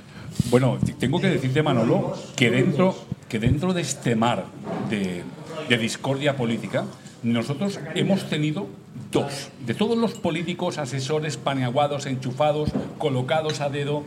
Bueno, 0.51 0.79
tengo 0.99 1.21
que 1.21 1.29
decirte, 1.29 1.63
Manolo, 1.63 2.17
que 2.37 2.51
dentro, 2.51 2.97
que 3.29 3.39
dentro 3.39 3.73
de 3.73 3.83
este 3.83 4.17
mar 4.17 4.47
de, 4.89 5.23
de 5.69 5.79
discordia 5.79 6.37
política, 6.37 6.85
nosotros 7.23 7.79
hemos 7.95 8.29
tenido 8.29 8.69
dos. 9.11 9.49
De 9.67 9.75
todos 9.75 9.97
los 9.97 10.15
políticos, 10.15 10.79
asesores, 10.79 11.37
paneaguados, 11.37 12.07
enchufados, 12.07 12.71
colocados 12.99 13.61
a 13.61 13.69
dedo, 13.69 14.05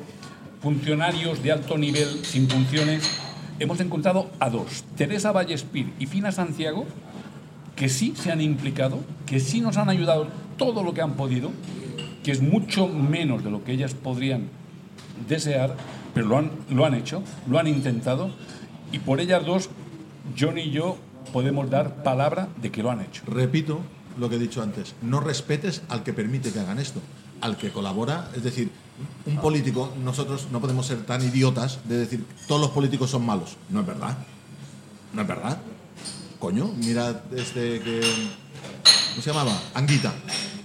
funcionarios 0.61 1.43
de 1.43 1.51
alto 1.51 1.77
nivel 1.77 2.25
sin 2.25 2.49
funciones, 2.49 3.09
hemos 3.59 3.79
encontrado 3.79 4.29
a 4.39 4.49
dos. 4.49 4.83
Teresa 4.95 5.31
Vallespir 5.31 5.93
y 5.99 6.05
Fina 6.05 6.31
Santiago, 6.31 6.85
que 7.77 7.87
sí 7.87 8.13
se 8.17 8.31
han 8.31 8.41
implicado, 8.41 8.99
que 9.25 9.39
sí 9.39 9.61
nos 9.61 9.77
han 9.77 9.87
ayudado 9.87 10.27
todo 10.57 10.83
lo 10.83 10.93
que 10.93 11.01
han 11.01 11.13
podido, 11.13 11.51
que 12.23 12.31
es 12.31 12.41
mucho 12.41 12.87
menos 12.87 13.43
de 13.43 13.51
lo 13.51 13.63
que 13.63 13.71
ellas 13.71 13.93
podrían 13.93 14.49
desear, 15.29 15.77
pero 16.13 16.27
lo 16.27 16.37
han, 16.39 16.51
lo 16.69 16.85
han 16.85 16.95
hecho, 16.95 17.23
lo 17.47 17.59
han 17.59 17.67
intentado, 17.67 18.31
y 18.91 18.99
por 18.99 19.21
ellas 19.21 19.45
dos, 19.45 19.69
John 20.37 20.57
y 20.57 20.71
yo 20.71 20.97
podemos 21.31 21.69
dar 21.69 22.03
palabra 22.03 22.49
de 22.61 22.71
que 22.71 22.81
lo 22.81 22.89
han 22.89 23.01
hecho. 23.01 23.21
Repito 23.27 23.79
lo 24.17 24.27
que 24.27 24.35
he 24.35 24.39
dicho 24.39 24.63
antes, 24.63 24.95
no 25.03 25.19
respetes 25.19 25.83
al 25.87 26.03
que 26.03 26.13
permite 26.13 26.51
que 26.51 26.59
hagan 26.59 26.79
esto, 26.79 26.99
al 27.41 27.57
que 27.57 27.71
colabora, 27.71 28.31
es 28.35 28.43
decir, 28.43 28.71
un 29.27 29.37
político, 29.37 29.93
nosotros 30.03 30.47
no 30.51 30.59
podemos 30.59 30.87
ser 30.87 31.05
tan 31.05 31.21
idiotas 31.21 31.79
de 31.87 31.97
decir 31.97 32.25
todos 32.47 32.59
los 32.59 32.71
políticos 32.71 33.11
son 33.11 33.23
malos. 33.23 33.55
No 33.69 33.81
es 33.81 33.85
verdad. 33.85 34.17
No 35.13 35.21
es 35.21 35.27
verdad. 35.27 35.59
Coño, 36.39 36.71
mira 36.77 37.23
este 37.35 37.79
que. 37.79 38.01
¿Cómo 39.11 39.21
se 39.21 39.29
llamaba? 39.31 39.59
Anguita. 39.73 40.13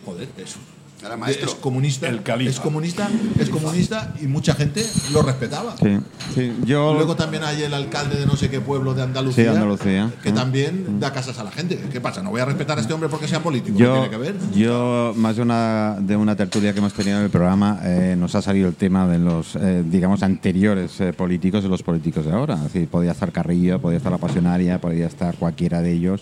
Joder, 0.05 0.29
eso. 0.37 0.59
Era 1.04 1.16
maestro. 1.16 1.49
Es 1.49 1.54
comunista. 1.56 2.09
El 2.09 2.23
califa. 2.23 2.50
Es 2.50 2.61
comunista, 2.61 3.09
es 3.38 3.49
comunista 3.50 4.14
y 4.21 4.26
mucha 4.26 4.54
gente 4.54 4.85
lo 5.12 5.23
respetaba. 5.23 5.76
Sí, 5.76 5.99
sí. 6.35 6.52
Yo. 6.64 6.94
Luego 6.94 7.16
también 7.16 7.42
hay 7.44 7.62
el 7.62 7.75
alcalde 7.75 8.16
de 8.18 8.26
no 8.26 8.37
sé 8.37 8.49
qué 8.50 8.61
pueblo 8.61 8.94
de 8.94 9.02
Andalucía, 9.02 9.44
Sí, 9.44 9.49
Andalucía. 9.50 10.11
que 10.23 10.32
también 10.32 11.00
da 11.00 11.12
casas 11.12 11.38
a 11.38 11.44
la 11.44 11.50
gente. 11.50 11.78
¿Qué 11.92 12.00
pasa? 12.00 12.23
¿No 12.23 12.30
voy 12.30 12.40
a 12.40 12.44
respetar 12.44 12.78
a 12.78 12.80
este 12.80 12.92
hombre 12.92 13.09
porque 13.09 13.26
sea 13.28 13.42
político? 13.42 13.76
Yo, 13.78 13.94
¿Qué 13.94 14.00
tiene 14.00 14.11
que 14.11 14.16
ver? 14.16 14.37
yo, 14.54 15.12
más 15.16 15.37
de 15.37 15.42
una, 15.42 15.97
de 16.00 16.16
una 16.16 16.37
tertulia 16.37 16.73
que 16.73 16.78
hemos 16.78 16.92
tenido 16.92 17.18
en 17.18 17.25
el 17.25 17.30
programa, 17.30 17.80
eh, 17.82 18.14
nos 18.18 18.35
ha 18.35 18.42
salido 18.42 18.68
el 18.68 18.75
tema 18.75 19.06
de 19.06 19.18
los, 19.18 19.56
eh, 19.56 19.82
digamos, 19.85 20.23
anteriores 20.23 21.00
eh, 21.00 21.12
políticos 21.12 21.62
de 21.62 21.68
los 21.68 21.82
políticos 21.82 22.25
de 22.26 22.32
ahora. 22.32 22.54
Es 22.54 22.64
decir, 22.64 22.88
podía 22.88 23.12
estar 23.12 23.32
Carrillo, 23.32 23.80
podía 23.80 23.97
estar 23.99 24.12
la 24.12 24.18
Pasionaria, 24.18 24.80
podía 24.80 25.06
estar 25.06 25.35
cualquiera 25.37 25.80
de 25.82 25.92
ellos. 25.92 26.21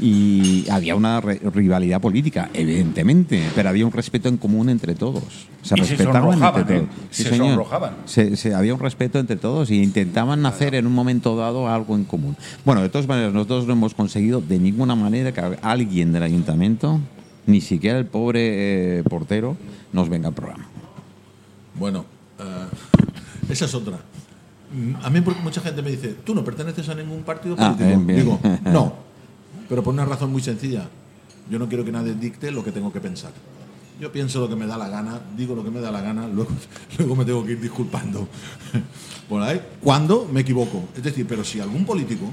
Y 0.00 0.64
había 0.70 0.96
una 0.96 1.20
re- 1.20 1.40
rivalidad 1.52 2.00
política, 2.00 2.48
evidentemente, 2.54 3.46
pero 3.54 3.68
había 3.68 3.84
un 3.84 3.92
respeto 3.92 4.28
en 4.30 4.38
común 4.38 4.70
entre 4.70 4.94
todos. 4.94 5.22
Se 5.62 5.74
Y 5.78 5.84
se 5.84 5.96
respetaban 5.96 6.22
sonrojaban, 6.22 6.60
entre 6.62 6.76
¿eh? 6.76 6.80
todos. 6.80 6.94
Se 7.10 7.24
señor. 7.24 7.48
sonrojaban. 7.48 7.96
Se- 8.06 8.36
se- 8.36 8.54
había 8.54 8.72
un 8.72 8.80
respeto 8.80 9.18
entre 9.18 9.36
todos 9.36 9.70
y 9.70 9.82
intentaban 9.82 10.46
hacer 10.46 10.74
en 10.74 10.86
un 10.86 10.94
momento 10.94 11.36
dado 11.36 11.68
algo 11.68 11.96
en 11.96 12.04
común. 12.04 12.34
Bueno, 12.64 12.80
de 12.80 12.88
todas 12.88 13.06
maneras, 13.08 13.34
nosotros 13.34 13.66
no 13.66 13.74
hemos 13.74 13.92
conseguido 13.94 14.40
de 14.40 14.58
ninguna 14.58 14.94
manera 14.94 15.32
que 15.32 15.42
alguien 15.60 16.12
del 16.12 16.22
ayuntamiento, 16.22 16.98
ni 17.46 17.60
siquiera 17.60 17.98
el 17.98 18.06
pobre 18.06 19.00
eh, 19.00 19.02
portero, 19.02 19.56
nos 19.92 20.08
venga 20.08 20.28
al 20.28 20.34
programa. 20.34 20.66
Bueno, 21.78 22.06
eh, 22.38 23.52
esa 23.52 23.66
es 23.66 23.74
otra. 23.74 23.98
Mm, 24.72 24.94
A 25.04 25.10
mí 25.10 25.20
mucha 25.42 25.60
gente 25.60 25.82
me 25.82 25.90
dice, 25.90 26.14
tú 26.24 26.34
no 26.34 26.42
perteneces 26.42 26.88
a 26.88 26.94
ningún 26.94 27.22
partido 27.22 27.54
Ah, 27.58 27.74
político. 27.76 27.86
bien, 27.86 28.06
bien. 28.06 28.20
Digo, 28.20 28.40
no, 28.64 28.94
pero 29.70 29.84
por 29.84 29.94
una 29.94 30.04
razón 30.04 30.32
muy 30.32 30.42
sencilla. 30.42 30.88
Yo 31.48 31.58
no 31.58 31.68
quiero 31.68 31.84
que 31.84 31.92
nadie 31.92 32.12
dicte 32.14 32.50
lo 32.50 32.62
que 32.62 32.72
tengo 32.72 32.92
que 32.92 33.00
pensar. 33.00 33.30
Yo 34.00 34.10
pienso 34.10 34.40
lo 34.40 34.48
que 34.48 34.56
me 34.56 34.66
da 34.66 34.76
la 34.76 34.88
gana, 34.88 35.20
digo 35.36 35.54
lo 35.54 35.62
que 35.62 35.70
me 35.70 35.80
da 35.80 35.90
la 35.92 36.00
gana, 36.00 36.26
luego, 36.26 36.50
luego 36.98 37.16
me 37.16 37.24
tengo 37.24 37.44
que 37.46 37.52
ir 37.52 37.60
disculpando. 37.60 38.28
Por 39.28 39.42
ahí, 39.42 39.60
cuando 39.80 40.28
me 40.30 40.40
equivoco. 40.40 40.88
Es 40.96 41.04
decir, 41.04 41.24
pero 41.28 41.44
si 41.44 41.60
algún 41.60 41.84
político 41.84 42.24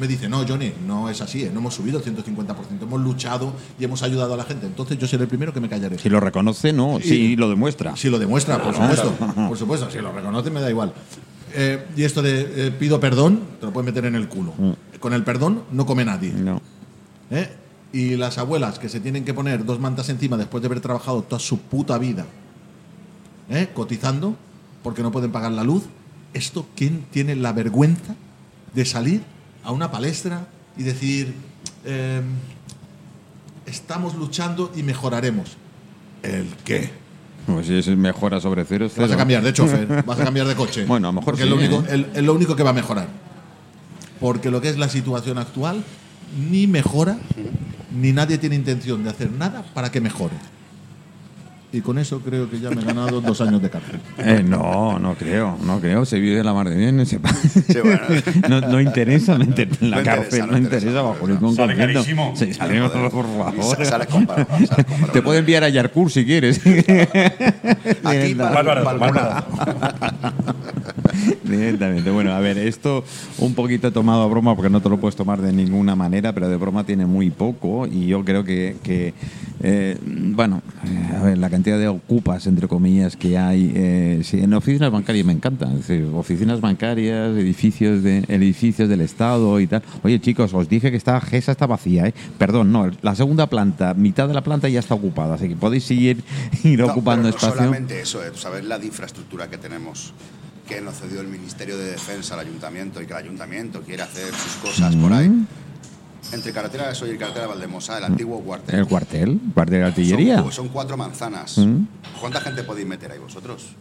me 0.00 0.06
dice, 0.08 0.28
no, 0.28 0.46
Johnny, 0.46 0.72
no 0.86 1.10
es 1.10 1.20
así, 1.20 1.44
¿eh? 1.44 1.50
no 1.52 1.60
hemos 1.60 1.74
subido 1.74 1.98
el 1.98 2.04
150%, 2.04 2.54
hemos 2.82 3.00
luchado 3.02 3.52
y 3.78 3.84
hemos 3.84 4.02
ayudado 4.02 4.32
a 4.34 4.36
la 4.38 4.44
gente, 4.44 4.66
entonces 4.66 4.98
yo 4.98 5.06
seré 5.06 5.22
el 5.24 5.28
primero 5.28 5.52
que 5.52 5.60
me 5.60 5.68
callaré. 5.68 5.98
Si 5.98 6.08
lo 6.08 6.20
reconoce, 6.20 6.72
no, 6.72 6.98
Sí. 7.00 7.08
si 7.08 7.36
lo 7.36 7.48
demuestra. 7.50 7.96
Si 7.96 8.08
lo 8.08 8.18
demuestra, 8.18 8.62
por 8.62 8.74
supuesto. 8.74 9.12
Por 9.48 9.58
supuesto, 9.58 9.90
si 9.90 9.98
lo 9.98 10.12
reconoce 10.12 10.50
me 10.50 10.60
da 10.60 10.70
igual. 10.70 10.92
Eh, 11.54 11.86
y 11.96 12.04
esto 12.04 12.22
de 12.22 12.66
eh, 12.68 12.70
pido 12.70 13.00
perdón, 13.00 13.40
te 13.60 13.66
lo 13.66 13.72
puedes 13.72 13.86
meter 13.86 14.04
en 14.06 14.14
el 14.14 14.28
culo. 14.28 14.52
Con 15.00 15.12
el 15.12 15.24
perdón 15.24 15.62
no 15.72 15.86
come 15.86 16.04
nadie. 16.04 16.32
No. 16.32 16.60
¿Eh? 17.30 17.50
Y 17.92 18.16
las 18.16 18.38
abuelas 18.38 18.78
que 18.78 18.88
se 18.88 19.00
tienen 19.00 19.24
que 19.24 19.32
poner 19.34 19.64
dos 19.64 19.78
mantas 19.80 20.08
encima 20.08 20.36
después 20.36 20.60
de 20.62 20.66
haber 20.66 20.80
trabajado 20.80 21.22
toda 21.22 21.38
su 21.38 21.58
puta 21.60 21.96
vida 21.98 22.26
¿eh? 23.48 23.68
cotizando 23.72 24.36
porque 24.82 25.02
no 25.02 25.10
pueden 25.12 25.32
pagar 25.32 25.52
la 25.52 25.64
luz, 25.64 25.84
¿esto 26.34 26.66
quién 26.76 27.06
tiene 27.10 27.34
la 27.36 27.52
vergüenza 27.52 28.14
de 28.74 28.84
salir 28.84 29.22
a 29.64 29.72
una 29.72 29.90
palestra 29.90 30.46
y 30.76 30.82
decir, 30.82 31.34
eh, 31.84 32.20
estamos 33.66 34.14
luchando 34.14 34.72
y 34.76 34.82
mejoraremos? 34.82 35.56
¿El 36.22 36.46
qué? 36.64 36.90
Pues 37.46 37.66
si 37.66 37.74
es 37.78 37.86
mejora 37.88 38.40
sobre 38.40 38.64
cero, 38.64 38.86
es 38.86 38.92
Vas 38.96 39.04
a 39.04 39.06
cero. 39.08 39.18
cambiar 39.18 39.42
de 39.42 39.52
chofer, 39.52 40.02
vas 40.06 40.18
a 40.20 40.24
cambiar 40.24 40.46
de 40.46 40.54
coche. 40.54 40.84
Bueno, 40.84 41.08
a 41.08 41.12
lo 41.12 41.20
mejor 41.20 41.36
sí, 41.36 41.42
es, 41.44 41.48
lo 41.48 41.56
único, 41.56 41.80
¿eh? 41.82 41.86
el- 41.90 42.06
es 42.14 42.22
lo 42.22 42.34
único 42.34 42.54
que 42.56 42.62
va 42.62 42.70
a 42.70 42.74
mejorar. 42.74 43.08
Porque 44.20 44.50
lo 44.50 44.60
que 44.60 44.68
es 44.68 44.78
la 44.78 44.88
situación 44.88 45.38
actual 45.38 45.84
ni 46.50 46.66
mejora, 46.66 47.16
ni 48.00 48.12
nadie 48.12 48.38
tiene 48.38 48.56
intención 48.56 49.02
de 49.04 49.10
hacer 49.10 49.30
nada 49.32 49.64
para 49.74 49.90
que 49.90 50.00
mejore. 50.00 50.34
Y 51.72 51.80
con 51.80 51.98
eso 51.98 52.20
creo 52.20 52.48
que 52.48 52.58
ya 52.60 52.70
me 52.70 52.80
he 52.80 52.84
ganado 52.84 53.20
dos 53.20 53.40
años 53.40 53.60
de 53.60 53.68
cárcel. 53.68 54.00
Eh, 54.18 54.42
no, 54.42 54.98
no 54.98 55.14
creo, 55.14 55.58
no 55.62 55.78
creo. 55.80 56.06
Se 56.06 56.18
vive 56.18 56.42
la 56.42 56.54
mar 56.54 56.68
de 56.70 56.76
bien. 56.76 57.04
se 57.04 57.18
pa- 57.20 57.34
bueno. 57.82 58.00
no, 58.48 58.60
no 58.62 58.80
interesa 58.80 59.36
meter 59.36 59.68
en 59.80 59.90
la 59.90 59.96
No 59.96 60.02
interesa, 60.02 60.22
cárcel, 60.22 60.40
no 60.40 60.52
no 60.52 60.58
interesa, 60.58 60.86
interesa 60.86 61.02
no 61.02 61.08
bajo 61.08 61.14
interesa. 61.28 61.40
ningún 61.40 61.56
Sale 61.56 61.74
concepto. 61.74 61.92
carísimo. 61.94 62.32
Sí, 62.36 62.54
sale, 62.54 62.80
por 63.10 63.26
favor. 63.26 63.76
sa- 63.76 63.84
sales 63.84 64.06
con 64.06 64.26
palo, 64.26 64.46
sales 64.66 64.86
con 64.86 65.00
palo. 65.00 65.12
Te 65.12 65.22
puedo 65.22 65.38
enviar 65.38 65.64
a 65.64 65.68
Yarkur 65.68 66.10
si 66.10 66.24
quieres. 66.24 66.60
Aquí 68.04 68.34
para, 68.36 68.52
para 68.62 68.82
bárbaro. 68.82 69.46
Directamente. 71.44 72.10
Bueno, 72.10 72.32
a 72.32 72.40
ver, 72.40 72.58
esto 72.58 73.04
un 73.38 73.54
poquito 73.54 73.92
tomado 73.92 74.22
a 74.22 74.26
broma 74.26 74.54
porque 74.56 74.70
no 74.70 74.80
te 74.80 74.88
lo 74.88 74.98
puedes 74.98 75.16
tomar 75.16 75.40
de 75.40 75.52
ninguna 75.52 75.94
manera, 75.96 76.32
pero 76.32 76.48
de 76.48 76.56
broma 76.56 76.84
tiene 76.84 77.06
muy 77.06 77.30
poco 77.30 77.86
y 77.86 78.06
yo 78.06 78.24
creo 78.24 78.44
que, 78.44 78.76
que, 78.82 79.14
eh, 79.62 79.96
bueno, 80.02 80.62
eh, 80.84 81.16
a 81.16 81.22
ver, 81.22 81.38
la 81.38 81.50
cantidad 81.50 81.78
de 81.78 81.88
ocupas, 81.88 82.46
entre 82.46 82.68
comillas, 82.68 83.16
que 83.16 83.38
hay 83.38 83.72
eh, 83.74 84.20
sí, 84.24 84.40
en 84.40 84.52
oficinas 84.54 84.90
bancarias 84.90 85.24
me 85.26 85.32
encanta. 85.32 85.66
Es 85.72 85.86
decir, 85.88 86.06
oficinas 86.14 86.60
bancarias, 86.60 87.36
edificios, 87.36 88.02
de, 88.02 88.24
edificios 88.28 88.88
del 88.88 89.00
Estado 89.00 89.58
y 89.60 89.66
tal. 89.66 89.82
Oye, 90.02 90.20
chicos, 90.20 90.52
os 90.54 90.68
dije 90.68 90.90
que 90.90 90.96
esta 90.96 91.20
GESA 91.20 91.52
está 91.52 91.66
vacía, 91.66 92.06
¿eh? 92.06 92.14
Perdón, 92.38 92.72
no, 92.72 92.90
la 93.02 93.14
segunda 93.14 93.46
planta, 93.46 93.94
mitad 93.94 94.28
de 94.28 94.34
la 94.34 94.42
planta 94.42 94.68
ya 94.68 94.80
está 94.80 94.94
ocupada, 94.94 95.34
así 95.34 95.48
que 95.48 95.56
podéis 95.56 95.84
seguir 95.84 96.22
ir 96.64 96.78
No, 96.80 96.86
ocupando 96.86 97.22
pero 97.22 97.30
no 97.32 97.36
espacio. 97.36 97.54
solamente 97.56 98.00
eso, 98.00 98.22
eh, 98.24 98.30
saber 98.34 98.64
la 98.64 98.78
de 98.78 98.86
infraestructura 98.86 99.48
que 99.48 99.58
tenemos, 99.58 100.12
que 100.66 100.80
nos 100.80 100.96
cedió 100.98 101.20
el 101.20 101.28
Ministerio 101.28 101.78
de 101.78 101.92
Defensa 101.92 102.34
al 102.34 102.40
Ayuntamiento 102.40 103.00
y 103.00 103.06
que 103.06 103.12
el 103.12 103.18
Ayuntamiento 103.18 103.82
quiere 103.82 104.02
hacer 104.02 104.32
sus 104.34 104.52
cosas 104.56 104.94
por 104.96 105.12
ahí. 105.12 105.30
Entre 106.32 106.52
carretera 106.52 106.88
de 106.88 106.94
Soy 106.94 107.10
y 107.10 107.18
carretera 107.18 107.42
de 107.42 107.52
Valdemosa, 107.52 107.98
el 107.98 108.04
antiguo 108.04 108.40
cuartel. 108.40 108.80
El 108.80 108.86
cuartel, 108.86 109.40
cuartel 109.54 109.78
de 109.78 109.84
artillería. 109.84 110.38
Son, 110.38 110.52
son 110.52 110.68
cuatro 110.68 110.96
manzanas. 110.96 111.56
Mm. 111.58 111.84
¿Cuánta 112.20 112.40
gente 112.40 112.64
podéis 112.64 112.86
meter 112.86 113.12
ahí 113.12 113.18
vosotros? 113.18 113.76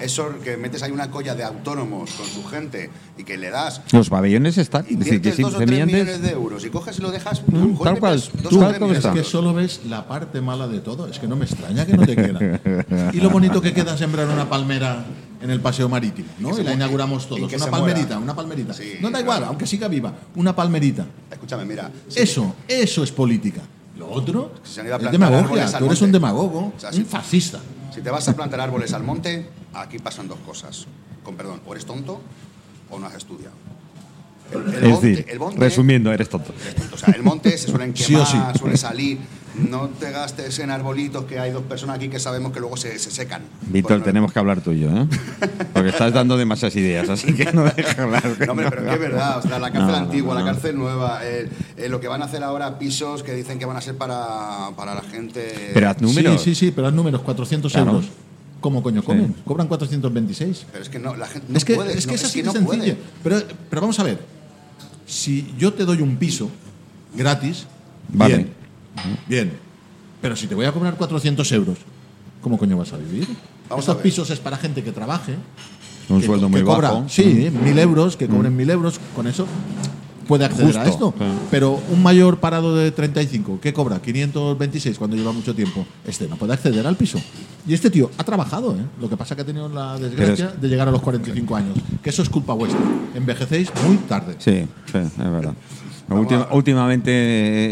Eso 0.00 0.34
que 0.42 0.56
metes 0.56 0.82
ahí 0.82 0.90
una 0.90 1.10
colla 1.10 1.34
de 1.34 1.44
autónomos 1.44 2.10
con 2.12 2.26
su 2.26 2.44
gente 2.44 2.90
y 3.16 3.24
que 3.24 3.36
le 3.36 3.50
das. 3.50 3.82
Los 3.92 4.08
pabellones 4.08 4.58
están. 4.58 4.84
Es 4.88 4.98
decir, 4.98 5.20
que 5.20 5.28
Inviertes 5.28 5.38
dos 5.38 5.54
o 5.54 5.58
tres 5.58 5.86
millones 5.86 6.22
de 6.22 6.30
euros 6.30 6.64
y 6.64 6.70
coges 6.70 6.98
y 6.98 7.02
lo 7.02 7.10
dejas. 7.10 7.42
Mm, 7.46 7.76
tal 7.82 7.98
cual. 8.00 8.22
dos 8.42 8.50
Tú, 8.50 8.60
tal 8.60 8.78
de 8.78 8.98
Es 8.98 9.06
que 9.06 9.24
solo 9.24 9.54
ves 9.54 9.82
la 9.86 10.08
parte 10.08 10.40
mala 10.40 10.66
de 10.66 10.80
todo. 10.80 11.06
Es 11.06 11.18
que 11.18 11.28
no 11.28 11.36
me 11.36 11.44
extraña 11.44 11.86
que 11.86 11.92
no 11.92 12.06
te 12.06 12.16
quiera. 12.16 12.60
y 13.12 13.20
lo 13.20 13.30
bonito 13.30 13.60
que 13.60 13.72
queda 13.72 13.96
sembrar 13.96 14.28
una 14.28 14.48
palmera 14.48 15.04
en 15.40 15.50
el 15.50 15.60
paseo 15.60 15.88
marítimo, 15.88 16.28
¿no? 16.38 16.58
Y 16.58 16.62
la 16.62 16.72
inauguramos 16.72 17.28
todos. 17.28 17.52
Una 17.52 17.66
palmerita, 17.66 18.18
una 18.18 18.34
palmerita. 18.34 18.72
Sí, 18.74 18.94
no 19.00 19.10
da 19.10 19.20
igual, 19.20 19.38
claro. 19.38 19.46
aunque 19.50 19.66
siga 19.66 19.88
viva. 19.88 20.12
Una 20.36 20.54
palmerita. 20.54 21.06
Escúchame, 21.30 21.64
mira. 21.64 21.90
si- 22.08 22.20
Eso, 22.20 22.54
eso 22.68 23.02
es 23.04 23.12
política. 23.12 23.60
Lo 23.96 24.10
otro 24.10 24.52
Se 24.64 24.80
han 24.80 24.86
ido 24.86 24.96
a 24.96 24.98
es 24.98 25.12
demagogia. 25.12 25.78
Tú 25.78 25.86
eres 25.86 26.02
un 26.02 26.12
demagogo, 26.12 26.72
O 26.76 26.80
sea, 26.80 26.92
sí. 26.92 27.00
un 27.00 27.06
fascista. 27.06 27.60
Si 27.94 28.00
te 28.00 28.10
vas 28.10 28.26
a 28.28 28.34
plantar 28.34 28.60
árboles 28.60 28.92
al 28.92 29.04
monte, 29.04 29.48
aquí 29.72 29.98
pasan 29.98 30.26
dos 30.26 30.38
cosas. 30.44 30.86
Con 31.22 31.36
perdón, 31.36 31.60
o 31.66 31.72
eres 31.72 31.84
tonto 31.86 32.20
o 32.90 32.98
no 32.98 33.06
has 33.06 33.14
estudiado. 33.14 33.54
El, 34.52 34.60
el 34.60 34.84
Es 34.84 34.90
monte- 34.90 35.06
decir, 35.08 35.26
el 35.28 35.38
monte- 35.38 35.58
resumiendo, 35.60 36.12
eres 36.12 36.28
tonto. 36.28 36.52
eres 36.62 36.74
tonto. 36.76 36.94
O 36.94 36.98
sea, 36.98 37.14
el 37.14 37.22
monte 37.22 37.56
se 37.56 37.68
suelen 37.68 37.96
Sí 37.96 38.12
quemar, 38.12 38.26
sí. 38.52 38.58
suele 38.58 38.76
salir. 38.76 39.18
No 39.54 39.88
te 39.88 40.10
gastes 40.10 40.58
en 40.58 40.70
arbolitos 40.70 41.26
que 41.26 41.38
hay 41.38 41.52
dos 41.52 41.62
personas 41.62 41.94
aquí 41.96 42.08
que 42.08 42.18
sabemos 42.18 42.50
que 42.52 42.58
luego 42.58 42.76
se, 42.76 42.98
se 42.98 43.12
secan. 43.12 43.42
Víctor, 43.68 43.98
no- 43.98 44.04
tenemos 44.04 44.32
que 44.32 44.38
hablar 44.40 44.60
tuyo, 44.60 44.90
¿eh? 44.90 45.06
Porque 45.72 45.90
estás 45.90 46.12
dando 46.12 46.36
demasiadas 46.36 46.74
ideas, 46.74 47.08
así 47.08 47.32
que 47.34 47.52
no 47.52 47.62
deja 47.64 48.02
hablar. 48.02 48.24
No, 48.44 48.50
hombre, 48.52 48.66
pero 48.68 48.84
que 48.84 48.92
es 48.94 48.98
verdad. 48.98 49.38
O 49.38 49.42
sea, 49.42 49.60
la 49.60 49.70
cárcel 49.70 49.92
No, 49.92 49.96
antigua, 49.96 50.34
no, 50.34 50.40
la 50.40 50.46
cárcel 50.52 50.76
nueva, 50.76 51.20
eh, 51.22 51.48
eh, 51.76 51.88
lo 51.88 52.00
que 52.00 52.08
van 52.08 52.20
a 52.22 52.24
hacer 52.24 52.42
ahora, 52.42 52.80
pisos 52.80 53.22
que 53.22 53.32
dicen 53.32 53.60
que 53.60 53.64
van 53.64 53.76
a 53.76 53.80
ser 53.80 53.96
para, 53.96 54.70
para 54.76 54.92
la 54.96 55.02
gente. 55.02 55.70
Pero 55.72 55.88
haz 55.88 56.02
números. 56.02 56.42
Sí, 56.42 56.54
sí, 56.56 56.66
sí, 56.66 56.72
pero 56.72 56.88
haz 56.88 56.92
números, 56.94 57.20
400 57.22 57.72
Claro. 57.72 57.90
euros. 57.92 58.06
¿Cómo 58.60 58.82
coño 58.82 59.04
comen? 59.04 59.34
Cobran 59.44 59.68
426. 59.68 60.66
Pero 60.72 60.82
es 60.82 60.88
que 60.88 60.98
no, 60.98 61.14
la 61.14 61.26
gente 61.26 61.46
no 61.50 61.58
es 61.58 61.64
que, 61.64 61.74
puede. 61.76 61.96
es, 61.96 62.06
que 62.06 62.12
no, 62.12 62.16
es 62.16 62.24
así 62.24 62.40
de 62.40 62.46
no 62.46 62.52
sencillo. 62.52 62.76
puede. 62.78 62.96
Pero, 63.22 63.42
pero 63.70 63.82
vamos 63.82 64.00
a 64.00 64.02
ver. 64.02 64.18
Si 65.06 65.54
yo 65.58 65.72
te 65.72 65.84
doy 65.84 66.00
un 66.02 66.16
piso 66.16 66.50
gratis, 67.14 67.66
Vale. 68.12 68.36
bien. 68.36 68.52
Bien. 69.28 69.52
Pero 70.22 70.36
si 70.36 70.46
te 70.46 70.54
voy 70.54 70.66
a 70.66 70.72
cobrar 70.72 70.94
400 70.96 71.50
euros, 71.52 71.78
¿cómo 72.40 72.56
coño 72.58 72.76
vas 72.78 72.92
a 72.92 72.96
vivir? 72.96 73.26
Vamos 73.68 73.84
Estos 73.84 73.98
a 73.98 74.02
pisos 74.02 74.30
es 74.30 74.38
para 74.40 74.56
gente 74.56 74.82
que 74.82 74.92
trabaje. 74.92 75.34
Un 76.08 76.20
que- 76.20 76.26
sueldo 76.26 76.46
que 76.46 76.52
muy 76.52 76.62
cobra, 76.62 76.90
bajo. 76.90 77.00
Mm. 77.02 77.08
Sí, 77.08 77.50
mil 77.62 77.78
euros, 77.78 78.16
que 78.16 78.28
cobren 78.28 78.54
mil 78.56 78.68
euros. 78.70 79.00
Con 79.16 79.26
eso 79.26 79.46
puede 80.26 80.44
acceder 80.44 80.76
a 80.78 80.86
esto. 80.86 81.14
Pero 81.50 81.80
un 81.90 82.02
mayor 82.02 82.38
parado 82.38 82.74
de 82.76 82.90
35, 82.90 83.58
¿qué 83.60 83.72
cobra? 83.72 84.00
526 84.00 84.98
cuando 84.98 85.16
lleva 85.16 85.32
mucho 85.32 85.54
tiempo. 85.54 85.86
Este 86.06 86.28
no 86.28 86.36
puede 86.36 86.52
acceder 86.52 86.86
al 86.86 86.96
piso. 86.96 87.18
Y 87.66 87.74
este 87.74 87.90
tío 87.90 88.10
ha 88.18 88.24
trabajado, 88.24 88.74
¿eh? 88.74 88.84
Lo 89.00 89.08
que 89.08 89.16
pasa 89.16 89.34
que 89.34 89.42
ha 89.42 89.46
tenido 89.46 89.68
la 89.68 89.98
desgracia 89.98 90.48
de 90.48 90.68
llegar 90.68 90.88
a 90.88 90.90
los 90.90 91.02
45 91.02 91.56
años. 91.56 91.78
Que 92.02 92.10
eso 92.10 92.22
es 92.22 92.28
culpa 92.28 92.52
vuestra. 92.52 92.80
Envejecéis 93.14 93.70
muy 93.86 93.96
tarde. 93.98 94.36
Sí, 94.38 94.66
sí, 94.90 94.98
es 94.98 95.16
verdad. 95.16 95.54
Última- 96.08 96.48
últimamente. 96.52 97.10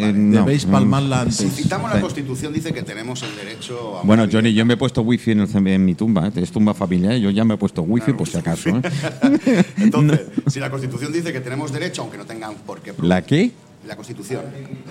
eh, 0.08 0.12
no. 0.14 0.40
Debéis 0.40 0.64
palmarla 0.64 1.30
Si 1.30 1.48
citamos 1.50 1.92
la. 1.92 2.00
Constitución, 2.00 2.52
dice 2.52 2.72
que 2.72 2.82
tenemos 2.82 3.22
el 3.22 3.34
derecho 3.36 3.98
a. 3.98 4.02
Bueno, 4.02 4.26
Johnny, 4.30 4.54
yo 4.54 4.64
me 4.64 4.74
he 4.74 4.76
puesto 4.76 5.02
wifi 5.02 5.32
en, 5.32 5.40
el- 5.40 5.66
en 5.66 5.84
mi 5.84 5.94
tumba. 5.94 6.28
¿eh? 6.28 6.32
Es 6.36 6.50
tumba 6.50 6.72
familiar. 6.74 7.14
Yo 7.16 7.30
ya 7.30 7.44
me 7.44 7.54
he 7.54 7.56
puesto 7.58 7.82
wifi 7.82 8.12
por 8.14 8.28
si 8.28 8.38
acaso. 8.38 8.70
¿eh? 8.70 8.82
Entonces, 9.78 10.20
si 10.48 10.60
la 10.60 10.70
Constitución 10.70 11.12
dice 11.12 11.32
que 11.32 11.40
tenemos 11.40 11.72
derecho, 11.72 12.02
aunque 12.02 12.16
no 12.18 12.24
tengan 12.24 12.54
por 12.66 12.80
qué. 12.80 12.94
¿La 13.02 13.22
qué? 13.22 13.52
La 13.86 13.96
Constitución. 13.96 14.42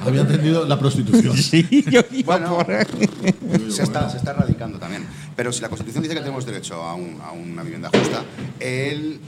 Había 0.06 0.22
entendido 0.22 0.66
la 0.68 0.78
prostitución. 0.78 1.36
Sí, 1.42 1.66
yo 1.90 2.02
iba 2.12 2.38
Bueno, 2.38 2.58
por 2.58 3.72
se 3.72 3.84
está, 3.84 4.10
se 4.10 4.18
está 4.18 4.32
erradicando 4.32 4.78
también. 4.80 5.04
Pero 5.36 5.52
si 5.54 5.62
la 5.62 5.70
Constitución 5.70 6.04
dice 6.04 6.14
que 6.14 6.20
tenemos 6.22 6.46
derecho 6.46 6.76
a, 6.84 6.96
un- 6.96 7.18
a 7.26 7.32
una 7.32 7.64
vivienda 7.64 7.90
justa, 7.90 8.24
el 8.60 9.20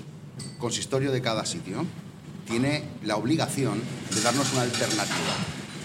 consistorio 0.59 1.11
de 1.11 1.21
cada 1.21 1.45
sitio 1.45 1.85
tiene 2.47 2.83
la 3.03 3.15
obligación 3.15 3.81
de 4.13 4.21
darnos 4.21 4.51
una 4.53 4.63
alternativa. 4.63 5.33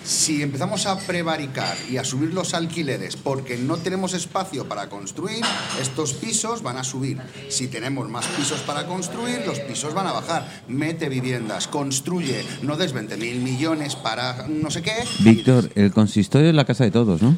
Si 0.05 0.43
empezamos 0.43 0.87
a 0.87 0.99
prevaricar 0.99 1.77
y 1.91 1.99
a 1.99 2.05
subir 2.05 2.33
los 2.33 2.55
alquileres 2.55 3.15
porque 3.17 3.59
no 3.59 3.77
tenemos 3.77 4.15
espacio 4.15 4.67
para 4.67 4.89
construir, 4.89 5.45
estos 5.83 6.15
pisos 6.15 6.63
van 6.63 6.79
a 6.79 6.85
subir. 6.85 7.19
Si 7.51 7.67
tenemos 7.69 8.09
más 8.09 8.25
pisos 8.29 8.61
para 8.61 8.87
construir, 8.87 9.43
los 9.47 9.59
pisos 9.61 9.93
van 9.93 10.07
a 10.07 10.13
bajar. 10.13 10.63
Mete 10.67 11.11
viviendas, 11.11 11.69
construye, 11.69 12.43
no 12.63 12.79
des 12.79 12.95
20 12.95 13.19
mil 13.19 13.41
millones 13.43 13.97
para 13.97 14.47
no 14.49 14.71
sé 14.71 14.81
qué. 14.81 14.95
Víctor, 15.19 15.69
el 15.75 15.93
consistorio 15.93 16.49
es 16.49 16.55
la 16.55 16.65
casa 16.65 16.85
de 16.85 16.91
todos, 16.91 17.21
¿no? 17.21 17.37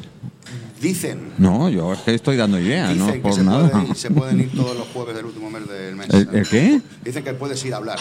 Dicen 0.79 1.33
No, 1.37 1.69
yo 1.69 1.91
es 1.93 1.99
que 1.99 2.15
estoy 2.15 2.37
dando 2.37 2.57
idea, 2.57 2.87
Dicen 2.87 3.05
no 3.05 3.13
que 3.13 3.19
por 3.19 3.33
se, 3.33 3.43
nada. 3.43 3.69
pueden, 3.69 3.95
se 3.95 4.11
pueden 4.11 4.39
ir 4.39 4.51
todos 4.55 4.77
los 4.77 4.87
jueves 4.87 5.13
del 5.15 5.25
último 5.25 5.49
mes 5.49 5.67
del 5.67 5.95
mes. 5.97 6.09
¿El- 6.09 6.29
el 6.33 6.47
qué? 6.47 6.81
Dicen 7.03 7.23
que 7.23 7.33
puedes 7.33 7.63
ir 7.65 7.73
a 7.73 7.77
hablar. 7.77 7.99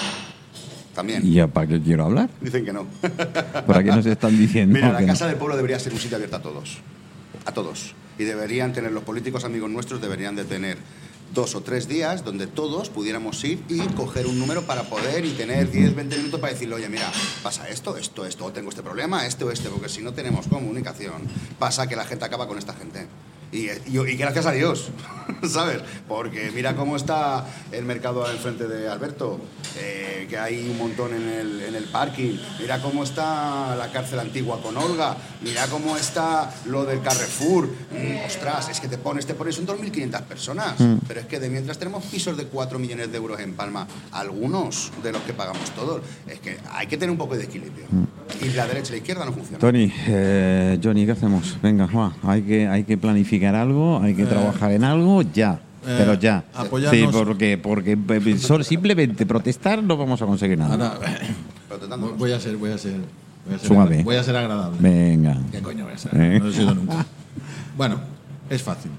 También. 0.94 1.22
¿Y 1.24 1.40
para 1.46 1.66
qué 1.66 1.80
quiero 1.80 2.04
hablar? 2.04 2.30
Dicen 2.40 2.64
que 2.64 2.72
no. 2.72 2.86
¿Para 3.66 3.82
qué 3.82 3.90
nos 3.90 4.06
están 4.06 4.36
diciendo? 4.36 4.74
Mira, 4.74 4.92
la 4.92 5.00
no? 5.00 5.06
Casa 5.06 5.26
del 5.26 5.36
Pueblo 5.36 5.56
debería 5.56 5.78
ser 5.78 5.92
un 5.92 6.00
sitio 6.00 6.16
abierto 6.16 6.36
a 6.36 6.42
todos. 6.42 6.78
A 7.44 7.52
todos. 7.52 7.94
Y 8.18 8.24
deberían 8.24 8.72
tener, 8.72 8.92
los 8.92 9.04
políticos 9.04 9.44
amigos 9.44 9.70
nuestros 9.70 10.00
deberían 10.00 10.36
de 10.36 10.44
tener 10.44 10.78
dos 11.34 11.54
o 11.54 11.62
tres 11.62 11.88
días 11.88 12.24
donde 12.24 12.46
todos 12.46 12.90
pudiéramos 12.90 13.42
ir 13.44 13.62
y 13.68 13.78
coger 13.94 14.26
un 14.26 14.38
número 14.38 14.62
para 14.62 14.82
poder 14.84 15.24
y 15.24 15.30
tener 15.30 15.70
10, 15.70 15.94
20 15.94 16.16
minutos 16.16 16.40
para 16.40 16.52
decirle, 16.52 16.74
oye, 16.74 16.88
mira, 16.88 17.10
pasa 17.42 17.68
esto, 17.68 17.96
esto, 17.96 18.26
esto, 18.26 18.46
o 18.46 18.52
tengo 18.52 18.70
este 18.70 18.82
problema, 18.82 19.26
este 19.26 19.44
o 19.44 19.50
este, 19.50 19.68
porque 19.68 19.88
si 19.88 20.02
no 20.02 20.12
tenemos 20.12 20.48
comunicación, 20.48 21.22
pasa 21.58 21.86
que 21.86 21.96
la 21.96 22.04
gente 22.04 22.24
acaba 22.24 22.48
con 22.48 22.58
esta 22.58 22.74
gente. 22.74 23.06
Y, 23.52 23.66
y- 23.66 23.98
y 24.08 24.16
gracias 24.16 24.46
a 24.46 24.52
Dios, 24.52 24.90
¿sabes? 25.48 25.78
Porque 26.08 26.50
mira 26.54 26.76
cómo 26.76 26.96
está 26.96 27.44
el 27.72 27.84
mercado 27.84 28.24
al 28.24 28.38
frente 28.38 28.68
de 28.68 28.88
Alberto, 28.88 29.40
eh, 29.76 30.26
que 30.30 30.38
hay 30.38 30.68
un 30.70 30.78
montón 30.78 31.12
en 31.14 31.28
el, 31.28 31.60
en 31.62 31.74
el 31.74 31.84
parking. 31.84 32.36
Mira 32.60 32.80
cómo 32.80 33.02
está 33.02 33.74
la 33.76 33.90
cárcel 33.92 34.20
antigua 34.20 34.62
con 34.62 34.76
Olga. 34.76 35.16
Mira 35.42 35.66
cómo 35.66 35.96
está 35.96 36.52
lo 36.66 36.84
del 36.84 37.00
Carrefour. 37.02 37.66
Mm, 37.66 38.26
ostras, 38.26 38.68
es 38.68 38.80
que 38.80 38.86
te 38.88 38.98
pones, 38.98 39.26
te 39.26 39.34
pones, 39.34 39.56
son 39.56 39.66
2.500 39.66 40.22
personas. 40.22 40.74
Pero 41.08 41.18
es 41.20 41.26
que 41.26 41.40
de 41.40 41.48
mientras 41.50 41.76
tenemos 41.78 42.04
pisos 42.04 42.36
de 42.36 42.44
4 42.44 42.78
millones 42.78 43.10
de 43.10 43.16
euros 43.18 43.40
en 43.40 43.54
Palma, 43.54 43.88
algunos 44.12 44.92
de 45.02 45.10
los 45.12 45.22
que 45.22 45.32
pagamos 45.32 45.70
todos, 45.72 46.02
es 46.28 46.38
que 46.38 46.56
hay 46.72 46.86
que 46.86 46.96
tener 46.96 47.10
un 47.10 47.18
poco 47.18 47.36
de 47.36 47.44
equilibrio. 47.44 47.86
Y 48.40 48.50
la 48.50 48.64
derecha 48.66 48.90
y 48.90 48.92
la 48.92 48.96
izquierda 48.98 49.24
no 49.24 49.32
funciona. 49.32 49.58
Tony, 49.58 49.92
eh, 50.06 50.78
Johnny, 50.82 51.04
¿qué 51.04 51.12
hacemos? 51.12 51.56
Venga, 51.60 51.86
va, 51.86 52.14
hay 52.22 52.42
que, 52.42 52.68
hay 52.68 52.84
que 52.84 52.96
planificar 52.96 53.39
algo, 53.48 54.00
hay 54.02 54.14
que 54.14 54.24
trabajar 54.26 54.72
en 54.72 54.84
algo 54.84 55.22
ya. 55.22 55.60
eh, 55.86 55.94
pero 55.98 56.14
ya. 56.14 56.44
apoyarnos- 56.54 56.90
Sí, 56.90 57.06
porque, 57.12 57.56
porque 57.58 57.92
eh, 58.08 58.64
simplemente 58.64 59.24
protestar 59.26 59.82
no 59.82 59.96
vamos 59.96 60.20
a 60.22 60.26
conseguir 60.26 60.58
nada. 60.58 60.74
Ahora, 60.74 60.98
voy 62.18 62.32
a 62.32 62.40
ser, 62.40 62.56
voy 62.56 62.70
a 62.70 62.78
ser, 62.78 62.96
voy 63.46 63.54
a 63.54 63.58
ser, 63.58 64.04
voy 64.04 64.16
a 64.16 64.22
ser 64.22 64.36
agradable. 64.36 64.76
Venga. 64.80 65.38
¿Qué 65.50 65.60
coño 65.60 65.84
voy 65.84 65.94
a 65.94 65.98
ser? 65.98 66.14
Eh. 66.14 66.38
No 66.38 66.44
lo 66.46 66.50
he 66.50 66.54
sido 66.54 66.74
nunca. 66.74 67.04
Bueno, 67.76 67.98
es 68.50 68.62
fácil. 68.62 68.90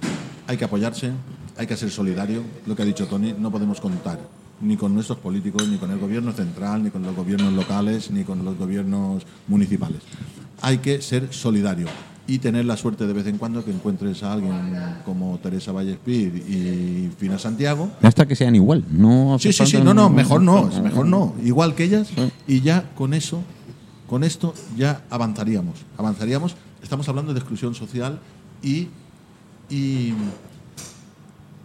Hay 0.48 0.58
que 0.58 0.66
apoyarse, 0.66 1.12
hay 1.58 1.68
que 1.68 1.78
ser 1.78 1.92
solidario. 1.92 2.42
Lo 2.66 2.76
que 2.76 2.82
ha 2.82 2.86
dicho 2.86 3.06
Tony, 3.06 3.36
no 3.38 3.52
podemos 3.52 3.80
contar 3.80 4.18
ni 4.62 4.76
con 4.78 4.94
nuestros 4.96 5.20
políticos, 5.20 5.68
ni 5.68 5.78
con 5.78 5.92
el 5.92 6.00
gobierno 6.00 6.32
central, 6.32 6.82
ni 6.84 6.90
con 6.90 7.04
los 7.04 7.16
gobiernos 7.16 7.54
locales, 7.54 8.10
ni 8.12 8.24
con 8.24 8.44
los 8.46 8.58
gobiernos 8.58 9.24
municipales. 9.48 10.00
Hay 10.62 10.78
que 10.80 11.02
ser 11.02 11.32
solidario 11.34 11.88
y 12.34 12.39
tener 12.39 12.63
la 12.65 12.78
suerte 12.78 13.06
de 13.08 13.13
vez 13.13 13.28
en 13.28 13.38
cuando 13.38 13.65
que 13.65 13.72
encuentres 13.72 14.24
a 14.24 14.32
alguien 14.34 14.54
como 15.04 15.38
Teresa 15.39 15.72
Vallespir 15.74 16.34
y 16.38 17.10
Fina 17.17 17.38
Santiago 17.38 17.91
Hasta 18.02 18.26
que 18.26 18.36
sean 18.36 18.56
igual. 18.56 18.86
No 18.89 19.38
Sí, 19.38 19.52
sí, 19.52 19.65
sí, 19.65 19.78
no, 19.84 19.94
no, 19.94 20.10
mejor 20.10 20.41
no, 20.41 20.70
mejor 20.82 21.06
no. 21.08 21.34
Igual 21.44 21.76
que 21.76 21.84
ellas, 21.84 22.10
y 22.48 22.62
ya 22.62 22.89
con 22.96 23.13
eso, 23.13 23.41
con 24.08 24.24
esto 24.24 24.54
ya 24.78 25.04
avanzaríamos. 25.10 25.76
Avanzaríamos. 25.98 26.56
Estamos 26.82 27.08
hablando 27.10 27.34
de 27.34 27.39
exclusión 27.39 27.76
social 27.76 28.20
y, 28.63 28.88
y, 29.70 30.13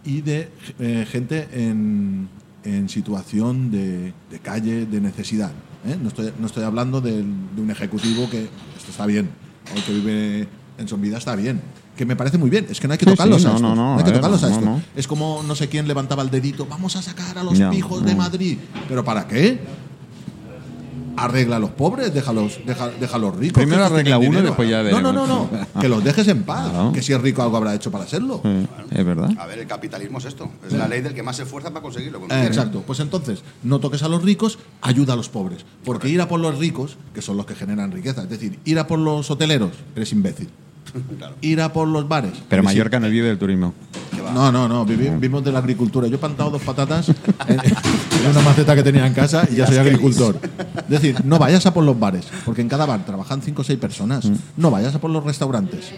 y 0.05 0.21
de 0.21 0.49
eh, 0.79 1.05
gente 1.09 1.47
en, 1.53 2.27
en 2.63 2.89
situación 2.89 3.71
de, 3.71 4.13
de 4.29 4.39
calle, 4.39 4.85
de 4.85 4.99
necesidad. 5.01 5.51
¿eh? 5.85 5.97
No, 6.01 6.09
estoy, 6.09 6.33
no 6.39 6.45
estoy 6.47 6.63
hablando 6.63 6.99
del- 7.01 7.25
de, 7.55 7.61
un 7.61 7.71
ejecutivo 7.71 8.29
que 8.29 8.43
esto 8.77 8.91
está 8.91 9.05
bien, 9.05 9.29
o 9.75 9.85
que 9.85 9.93
vive 9.93 10.47
en 10.77 10.87
su 10.87 10.97
vida 10.97 11.17
está 11.17 11.35
bien. 11.35 11.61
Que 11.95 12.05
me 12.05 12.15
parece 12.15 12.37
muy 12.37 12.49
bien, 12.51 12.67
es 12.69 12.79
que 12.79 12.87
no 12.87 12.93
hay 12.93 12.99
que 12.99 13.05
Sí, 13.05 13.11
tocarlos 13.11 13.41
sí, 13.41 13.47
a 13.47 13.49
no, 13.49 13.55
estos, 13.55 13.69
no, 13.69 13.75
no, 13.75 13.93
hay 13.95 14.01
a 14.01 14.03
que 14.03 14.11
ver, 14.11 14.19
tocarlos 14.21 14.43
a 14.43 14.61
no. 14.61 14.81
Es 14.95 15.07
como 15.07 15.41
no 15.41 15.55
sé 15.55 15.67
quién 15.67 15.87
levantaba 15.87 16.21
el 16.21 16.29
dedito, 16.29 16.67
vamos 16.69 16.95
a 16.95 17.01
sacar 17.01 17.37
a 17.37 17.43
los 17.43 17.59
pijos 17.59 18.05
de. 18.05 18.15
Madrid. 18.15 18.57
¿Pero 18.87 19.03
para 19.03 19.27
qué? 19.27 19.59
Arregla 21.17 21.55
a 21.55 21.59
los 21.59 21.71
pobres, 21.71 22.13
déjalos, 22.13 22.59
deja, 22.65 22.89
deja 22.89 23.15
a 23.15 23.19
los 23.19 23.35
ricos. 23.35 23.61
Primero 23.61 23.83
arregla 23.85 24.17
uno, 24.17 24.25
dinero. 24.29 24.47
después 24.47 24.69
ya 24.69 24.83
No, 24.83 25.01
no, 25.01 25.11
veremos. 25.11 25.27
no, 25.27 25.49
no. 25.73 25.81
Que 25.81 25.89
los 25.89 26.03
dejes 26.03 26.27
en 26.27 26.43
paz. 26.43 26.69
Claro. 26.69 26.91
Que 26.93 27.01
si 27.01 27.11
es 27.13 27.19
rico 27.21 27.41
algo 27.41 27.57
habrá 27.57 27.73
hecho 27.73 27.91
para 27.91 28.05
serlo. 28.07 28.41
Es 28.91 29.05
verdad. 29.05 29.31
A 29.39 29.45
ver, 29.47 29.59
el 29.59 29.67
capitalismo 29.67 30.19
es 30.19 30.25
esto. 30.25 30.49
Es 30.65 30.73
la 30.73 30.87
ley 30.87 31.01
del 31.01 31.13
que 31.13 31.23
más 31.23 31.35
se 31.37 31.43
esfuerza 31.43 31.69
para 31.69 31.81
conseguirlo. 31.81 32.19
Eh, 32.29 32.45
exacto. 32.45 32.83
Pues 32.85 32.99
entonces, 32.99 33.41
no 33.63 33.79
toques 33.79 34.03
a 34.03 34.07
los 34.07 34.23
ricos, 34.23 34.59
ayuda 34.81 35.13
a 35.13 35.15
los 35.15 35.29
pobres. 35.29 35.65
Porque 35.83 36.07
ir 36.07 36.21
a 36.21 36.27
por 36.27 36.39
los 36.39 36.57
ricos, 36.57 36.97
que 37.13 37.21
son 37.21 37.35
los 37.37 37.45
que 37.45 37.55
generan 37.55 37.91
riqueza, 37.91 38.21
es 38.23 38.29
decir, 38.29 38.59
ir 38.63 38.77
a 38.79 38.85
por 38.87 38.99
los 38.99 39.29
hoteleros, 39.31 39.71
eres 39.95 40.11
imbécil. 40.11 40.49
Claro. 41.17 41.35
Ir 41.41 41.59
a 41.61 41.73
por 41.73 41.87
los 41.87 42.07
bares. 42.07 42.31
Pero 42.47 42.63
Mallorca 42.63 42.99
no 42.99 43.09
vive 43.09 43.27
del 43.27 43.37
turismo. 43.37 43.73
No, 44.33 44.51
no, 44.51 44.67
no, 44.67 44.85
vivi- 44.85 45.09
vivimos 45.13 45.43
de 45.43 45.51
la 45.51 45.59
agricultura. 45.59 46.07
Yo 46.07 46.15
he 46.15 46.19
plantado 46.19 46.51
dos 46.51 46.61
patatas 46.61 47.09
en, 47.09 47.15
en 47.59 48.31
una 48.31 48.41
maceta 48.41 48.75
que 48.75 48.83
tenía 48.83 49.05
en 49.07 49.13
casa 49.13 49.47
y 49.51 49.55
ya 49.55 49.67
soy 49.67 49.77
agricultor. 49.77 50.39
Es 50.77 50.89
decir, 50.89 51.23
no 51.25 51.37
vayas 51.39 51.65
a 51.65 51.73
por 51.73 51.83
los 51.83 51.99
bares, 51.99 52.25
porque 52.45 52.61
en 52.61 52.69
cada 52.69 52.85
bar 52.85 53.05
trabajan 53.05 53.41
cinco 53.41 53.61
o 53.61 53.65
seis 53.65 53.79
personas. 53.79 54.29
No 54.55 54.71
vayas 54.71 54.95
a 54.95 54.99
por 54.99 55.09
los 55.11 55.23
restaurantes. 55.23 55.91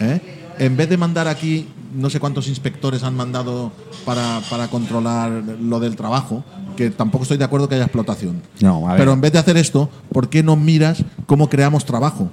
¿eh? 0.00 0.38
En 0.58 0.76
vez 0.76 0.88
de 0.88 0.96
mandar 0.96 1.28
aquí, 1.28 1.66
no 1.94 2.10
sé 2.10 2.20
cuántos 2.20 2.46
inspectores 2.48 3.02
han 3.02 3.14
mandado 3.16 3.72
para, 4.04 4.40
para 4.50 4.68
controlar 4.68 5.30
lo 5.30 5.80
del 5.80 5.96
trabajo, 5.96 6.44
que 6.76 6.90
tampoco 6.90 7.22
estoy 7.24 7.36
de 7.38 7.44
acuerdo 7.44 7.68
que 7.68 7.74
haya 7.76 7.84
explotación. 7.84 8.42
No, 8.60 8.86
a 8.88 8.92
ver. 8.92 8.98
Pero 9.00 9.12
en 9.12 9.20
vez 9.20 9.32
de 9.32 9.38
hacer 9.38 9.56
esto, 9.56 9.88
¿por 10.12 10.28
qué 10.28 10.42
no 10.42 10.56
miras 10.56 11.02
cómo 11.26 11.48
creamos 11.48 11.84
trabajo? 11.84 12.30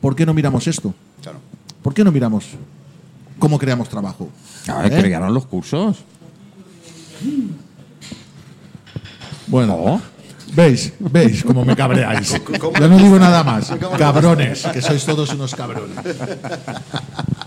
¿por 0.00 0.14
qué 0.14 0.24
no 0.24 0.34
miramos 0.34 0.66
esto? 0.68 0.94
Claro. 1.22 1.38
¿Por 1.82 1.92
qué 1.92 2.04
no 2.04 2.12
miramos 2.12 2.44
cómo 3.38 3.58
creamos 3.58 3.88
trabajo? 3.88 4.28
A 4.68 4.82
ver, 4.82 4.92
¿Eh? 4.92 5.00
crearon 5.00 5.32
los 5.34 5.46
cursos. 5.46 5.98
Bueno, 9.46 9.74
Oh. 9.78 10.00
veis, 10.54 10.92
veis 10.98 11.44
cómo 11.44 11.64
me 11.64 11.76
cabreáis. 11.76 12.40
¿Cómo- 12.60 12.72
Yo 12.78 12.88
no 12.88 12.96
digo 12.98 13.18
nada 13.18 13.44
más. 13.44 13.70
¿Cómo- 13.80 13.96
Cabrones, 13.96 14.64
que 14.72 14.82
sois 14.82 15.04
todos 15.04 15.30
unos 15.32 15.54
cabrones. 15.54 15.96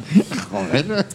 Joder, 0.52 1.06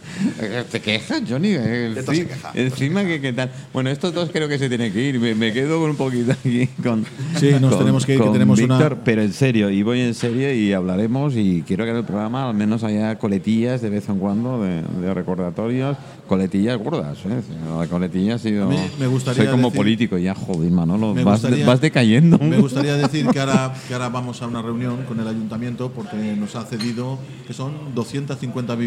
eh, 0.40 0.64
te 0.70 0.80
quejas, 0.80 1.22
Johnny. 1.28 1.50
De 1.50 2.02
todo 2.02 2.14
se 2.14 2.26
queja. 2.26 2.50
Encima 2.54 3.04
que 3.04 3.20
qué 3.20 3.32
tal. 3.32 3.50
Bueno, 3.72 3.90
estos 3.90 4.14
dos 4.14 4.30
creo 4.32 4.48
que 4.48 4.58
se 4.58 4.68
tienen 4.68 4.92
que 4.92 5.02
ir. 5.08 5.18
Me, 5.18 5.34
me 5.34 5.52
quedo 5.52 5.80
con 5.80 5.90
un 5.90 5.96
poquito 5.96 6.32
aquí 6.32 6.68
con. 6.82 7.04
Sí, 7.38 7.50
nos 7.60 7.70
con- 7.70 7.78
tenemos 7.80 8.06
que 8.06 8.14
ir, 8.14 8.20
que 8.22 8.30
tenemos 8.30 8.60
una- 8.60 8.88
Pero 9.04 9.22
en 9.22 9.32
serio, 9.32 9.70
y 9.70 9.82
voy 9.82 10.00
en 10.00 10.14
serio 10.14 10.52
y 10.54 10.72
hablaremos. 10.72 11.34
Y 11.36 11.62
quiero 11.66 11.84
que 11.84 11.90
en 11.90 11.96
el 11.96 12.04
programa 12.04 12.48
al 12.48 12.54
menos 12.54 12.84
haya 12.84 13.18
coletillas 13.18 13.82
de 13.82 13.90
vez 13.90 14.08
en 14.08 14.18
cuando 14.18 14.62
de, 14.62 14.82
de 14.82 15.14
recordatorios, 15.14 15.96
coletillas 16.28 16.78
gordas. 16.78 17.18
¿eh? 17.26 17.40
La 17.78 17.86
coletilla 17.88 18.36
ha 18.36 18.38
sido. 18.38 18.68
Me 18.98 19.06
gustaría 19.08 19.42
Soy 19.44 19.50
como 19.50 19.68
decir- 19.68 19.76
político 19.76 20.18
ya, 20.18 20.34
joder, 20.34 20.70
Manolo. 20.70 21.14
Me 21.14 21.24
Vas, 21.24 21.40
gustaría- 21.42 21.66
vas 21.66 21.80
decayendo. 21.80 22.38
Me 22.38 22.58
gustaría 22.58 22.96
decir 22.96 23.26
que 23.26 23.40
ahora, 23.40 23.74
que 23.88 23.94
ahora 23.94 24.08
vamos 24.08 24.40
a 24.42 24.46
una 24.46 24.62
reunión 24.62 25.04
con 25.08 25.18
el 25.18 25.26
ayuntamiento 25.26 25.90
porque 25.90 26.16
nos 26.38 26.54
ha 26.56 26.64
cedido 26.64 27.18
que 27.46 27.52
son 27.52 27.94
250 27.94 28.74
viviendas. 28.76 28.83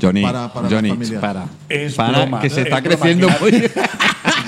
Johnny, 0.00 0.22
para- 0.22 0.52
para 0.52 0.68
Johnny, 0.68 0.92
para. 1.20 1.44
Es 1.68 1.94
para, 1.94 2.18
broma, 2.20 2.40
que 2.40 2.48
se 2.50 2.60
es 2.62 2.66
está 2.66 2.80
broma, 2.80 2.96
creciendo 2.96 3.28
muy. 3.40 3.50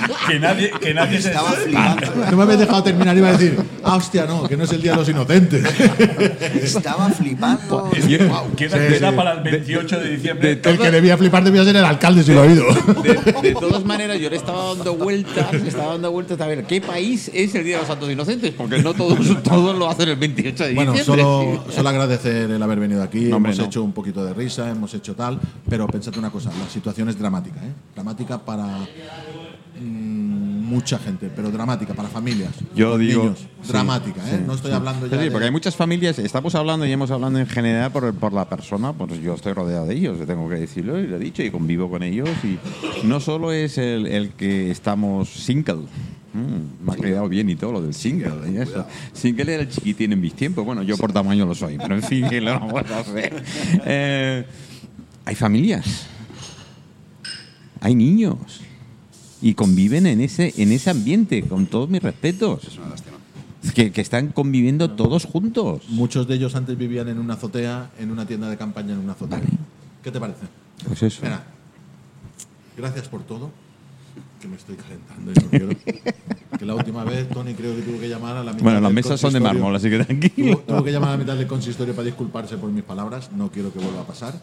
que 0.27 0.39
nadie, 0.39 0.71
que 0.79 0.93
nadie 0.93 1.21
se 1.21 1.29
Estaba 1.29 1.51
flipando. 1.51 2.07
No 2.31 2.37
me 2.37 2.43
habéis 2.43 2.59
dejado 2.59 2.83
terminar, 2.83 3.17
iba 3.17 3.29
a 3.29 3.31
decir, 3.33 3.57
ah, 3.83 3.95
hostia, 3.95 4.25
no, 4.25 4.47
que 4.47 4.57
no 4.57 4.63
es 4.63 4.71
el 4.71 4.81
Día 4.81 4.91
de 4.91 4.97
los 4.97 5.09
Inocentes. 5.09 5.63
Estaba 6.61 7.09
flipando. 7.09 7.89
Es 7.95 8.05
que, 8.05 8.17
Yo- 8.17 8.17
queda, 8.55 8.77
Sí, 8.87 8.93
queda 8.93 9.09
sí. 9.11 9.15
para 9.15 9.31
el 9.33 9.39
28 9.43 9.99
de 9.99 10.09
diciembre. 10.09 10.55
de 10.55 10.69
el 10.69 10.77
que 10.79 10.91
debía 10.91 11.17
flipar 11.17 11.43
debía 11.43 11.63
ser 11.63 11.75
el 11.75 11.85
alcalde, 11.85 12.23
si 12.23 12.33
lo 12.33 12.43
he 12.43 12.47
oído. 12.47 12.65
De, 13.03 13.49
de 13.49 13.53
todas 13.53 13.83
maneras, 13.85 14.19
yo 14.19 14.29
le 14.29 14.35
estaba 14.37 14.73
dando 14.75 14.95
vueltas, 14.95 15.51
le 15.53 15.67
estaba 15.67 15.93
dando 15.93 16.11
vueltas 16.11 16.39
a 16.39 16.47
ver 16.47 16.63
qué 16.65 16.79
país 16.81 17.29
es 17.33 17.53
el 17.55 17.63
Día 17.63 17.75
de 17.75 17.81
los 17.81 17.87
Santos 17.87 18.09
Inocentes, 18.11 18.53
porque 18.57 18.81
no 18.81 18.93
todos, 18.93 19.17
todos 19.43 19.77
lo 19.77 19.89
hacen 19.89 20.09
el 20.09 20.15
28 20.15 20.63
de 20.65 20.73
Bueno, 20.73 20.93
diciembre. 20.93 21.23
solo, 21.23 21.63
solo 21.69 21.89
agradecer 21.89 22.49
el 22.51 22.61
haber 22.63 22.79
venido 22.79 23.03
aquí. 23.03 23.25
No, 23.25 23.37
hombre, 23.37 23.51
hemos 23.51 23.59
no. 23.59 23.65
hecho 23.65 23.83
un 23.83 23.91
poquito 23.93 24.23
de 24.23 24.33
risa, 24.33 24.69
hemos 24.69 24.93
hecho 24.93 25.15
tal, 25.15 25.39
pero 25.69 25.87
pensad 25.87 26.15
una 26.17 26.29
cosa, 26.29 26.49
la 26.63 26.69
situación 26.69 27.09
es 27.09 27.17
dramática, 27.19 27.57
¿eh? 27.63 27.73
Dramática 27.95 28.37
para 28.39 28.67
mm, 29.79 30.43
mucha 30.63 30.97
gente, 30.97 31.29
pero 31.35 31.51
dramática 31.51 31.93
para 31.93 32.09
familias. 32.09 32.51
Yo 32.75 32.97
digo. 32.97 33.23
niños. 33.23 33.39
sí, 33.61 33.71
dramática, 33.71 34.21
¿eh? 34.27 34.37
sí, 34.37 34.43
no 34.47 34.53
estoy 34.53 34.71
hablando 34.71 35.07
ya 35.07 35.17
sí, 35.17 35.23
de- 35.25 35.31
porque 35.31 35.45
hay 35.45 35.51
muchas 35.51 35.75
familias, 35.75 36.17
estamos 36.19 36.55
hablando 36.55 36.85
y 36.85 36.91
hemos 36.91 37.11
hablando 37.11 37.39
en 37.39 37.47
general 37.47 37.91
por, 37.91 38.13
por 38.15 38.33
la 38.33 38.47
persona, 38.49 38.93
pues 38.93 39.21
yo 39.21 39.33
estoy 39.35 39.53
rodeado 39.53 39.85
de 39.85 39.95
ellos, 39.95 40.17
tengo 40.25 40.49
que 40.49 40.55
decirlo 40.55 40.99
y 40.99 41.07
lo 41.07 41.17
he 41.17 41.19
dicho 41.19 41.43
y 41.43 41.51
convivo 41.51 41.89
con 41.89 42.01
ellos. 42.03 42.29
Y 42.43 42.57
no 43.05 43.19
solo 43.19 43.51
es 43.51 43.77
el, 43.77 44.07
el 44.07 44.29
que 44.31 44.71
estamos 44.71 45.29
single. 45.29 45.85
Mm, 46.33 46.85
me 46.85 46.93
ha 46.93 46.95
quedado 46.95 47.29
bien 47.29 47.47
y 47.49 47.55
todo 47.55 47.73
lo 47.73 47.81
del 47.83 47.93
single. 47.93 48.51
y 48.51 48.57
eso. 48.57 48.87
Single 49.11 49.53
era 49.53 49.61
el 49.63 49.69
chiquitín 49.69 50.13
en 50.13 50.19
mis 50.21 50.33
tiempos. 50.33 50.65
Bueno, 50.65 50.81
yo 50.81 50.97
por 50.97 51.13
tamaño 51.13 51.45
lo 51.45 51.53
soy, 51.53 51.77
pero 51.77 51.93
en 51.93 52.01
fin, 52.01 52.27
que 52.27 52.41
lo 52.41 52.53
vamos 52.59 52.83
a 52.89 52.99
hacer. 52.99 53.43
Eh, 53.85 54.45
hay 55.25 55.35
familias, 55.35 56.07
hay 57.79 57.95
niños 57.95 58.61
y 59.43 59.55
conviven 59.55 60.07
en 60.07 60.21
ese, 60.21 60.53
en 60.57 60.71
ese 60.71 60.89
ambiente, 60.89 61.43
con 61.43 61.65
todos 61.65 61.89
mis 61.89 62.01
respetos. 62.01 62.63
Es 62.63 62.77
una 62.77 62.89
lástima. 62.89 63.17
Que, 63.75 63.91
que 63.91 63.99
están 64.01 64.29
conviviendo 64.29 64.91
todos 64.91 65.25
juntos. 65.25 65.81
Muchos 65.89 66.27
de 66.29 66.35
ellos 66.35 66.55
antes 66.55 66.77
vivían 66.77 67.09
en 67.09 67.19
una 67.19 67.33
azotea, 67.33 67.91
en 67.99 68.09
una 68.09 68.25
tienda 68.25 68.49
de 68.49 68.55
campaña, 68.57 68.93
en 68.93 68.99
una 68.99 69.11
azotea. 69.13 69.41
¿Qué 70.01 70.11
te 70.11 70.19
parece? 70.19 70.45
Pues 70.87 71.03
eso. 71.03 71.19
Mira, 71.23 71.43
gracias 72.77 73.09
por 73.09 73.23
todo. 73.23 73.51
Que 74.39 74.47
me 74.47 74.55
estoy 74.55 74.75
calentando 74.75 75.31
y 75.31 75.35
no 75.35 75.49
quiero. 75.49 75.69
Que 76.59 76.65
la 76.65 76.75
última 76.75 77.03
vez, 77.03 77.27
Tony, 77.29 77.53
creo 77.53 77.75
que 77.75 77.81
tuvo 77.81 77.99
que 77.99 78.07
llamar 78.09 78.37
a 78.37 78.43
la 78.43 78.51
mitad 78.51 78.63
Bueno, 78.63 78.79
las 78.81 78.93
mesas 78.93 79.19
son 79.19 79.33
de 79.33 79.39
mármol, 79.39 79.75
así 79.75 79.89
que 79.89 79.97
Tuvo, 79.97 80.05
tranquilo. 80.05 80.57
tuvo 80.67 80.83
que 80.83 80.91
llamar 80.91 81.09
a 81.09 81.11
la 81.13 81.17
mitad 81.17 81.35
del 81.35 81.47
consistorio 81.47 81.93
para 81.95 82.05
disculparse 82.05 82.57
por 82.57 82.69
mis 82.69 82.83
palabras. 82.83 83.31
No 83.31 83.49
quiero 83.49 83.73
que 83.73 83.79
vuelva 83.79 84.01
a 84.01 84.07
pasar. 84.07 84.39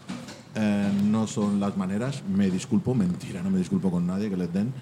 Eh, 0.55 0.91
no 1.05 1.27
son 1.27 1.59
las 1.59 1.77
maneras. 1.77 2.23
Me 2.27 2.49
disculpo. 2.49 2.93
Mentira, 2.95 3.41
no 3.43 3.49
me 3.51 3.59
disculpo 3.59 3.89
con 3.91 4.05
nadie 4.07 4.29
que 4.29 4.37
les 4.37 4.51
den. 4.51 4.73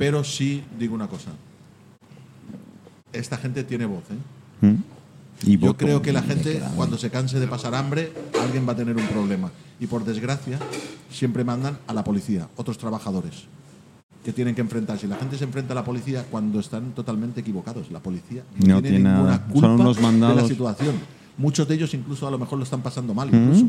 Pero 0.00 0.24
sí 0.24 0.64
digo 0.78 0.94
una 0.94 1.08
cosa. 1.08 1.30
Esta 3.12 3.36
gente 3.36 3.64
tiene 3.64 3.84
voz, 3.84 4.04
¿eh? 4.10 4.66
¿Mm? 4.66 4.76
Y 5.46 5.58
Yo 5.58 5.76
creo 5.76 6.00
que 6.00 6.10
la 6.10 6.22
gente, 6.22 6.62
cuando 6.74 6.96
se 6.96 7.10
canse 7.10 7.38
de 7.38 7.46
pasar 7.46 7.74
hambre, 7.74 8.10
alguien 8.42 8.66
va 8.66 8.72
a 8.72 8.76
tener 8.76 8.96
un 8.96 9.06
problema. 9.08 9.50
Y 9.78 9.86
por 9.86 10.06
desgracia, 10.06 10.58
siempre 11.10 11.44
mandan 11.44 11.76
a 11.86 11.92
la 11.92 12.02
policía, 12.02 12.48
otros 12.56 12.78
trabajadores, 12.78 13.44
que 14.24 14.32
tienen 14.32 14.54
que 14.54 14.62
enfrentarse. 14.62 15.04
Y 15.04 15.10
la 15.10 15.16
gente 15.16 15.36
se 15.36 15.44
enfrenta 15.44 15.72
a 15.72 15.76
la 15.76 15.84
policía 15.84 16.24
cuando 16.30 16.60
están 16.60 16.92
totalmente 16.92 17.42
equivocados. 17.42 17.90
La 17.90 18.00
policía 18.00 18.42
no, 18.56 18.76
No 18.76 18.82
tiene, 18.82 18.96
tiene 19.00 19.10
ninguna. 19.10 19.36
Son 19.36 19.50
culpa 19.50 19.68
unos 19.74 19.96
de 19.98 20.34
la 20.34 20.48
situación. 20.48 20.94
Muchos 21.36 21.68
de 21.68 21.74
ellos 21.74 21.92
incluso 21.92 22.26
a 22.26 22.30
lo 22.30 22.38
mejor 22.38 22.56
lo 22.56 22.64
están 22.64 22.80
pasando 22.80 23.12
mal. 23.12 23.28
Incluso. 23.28 23.66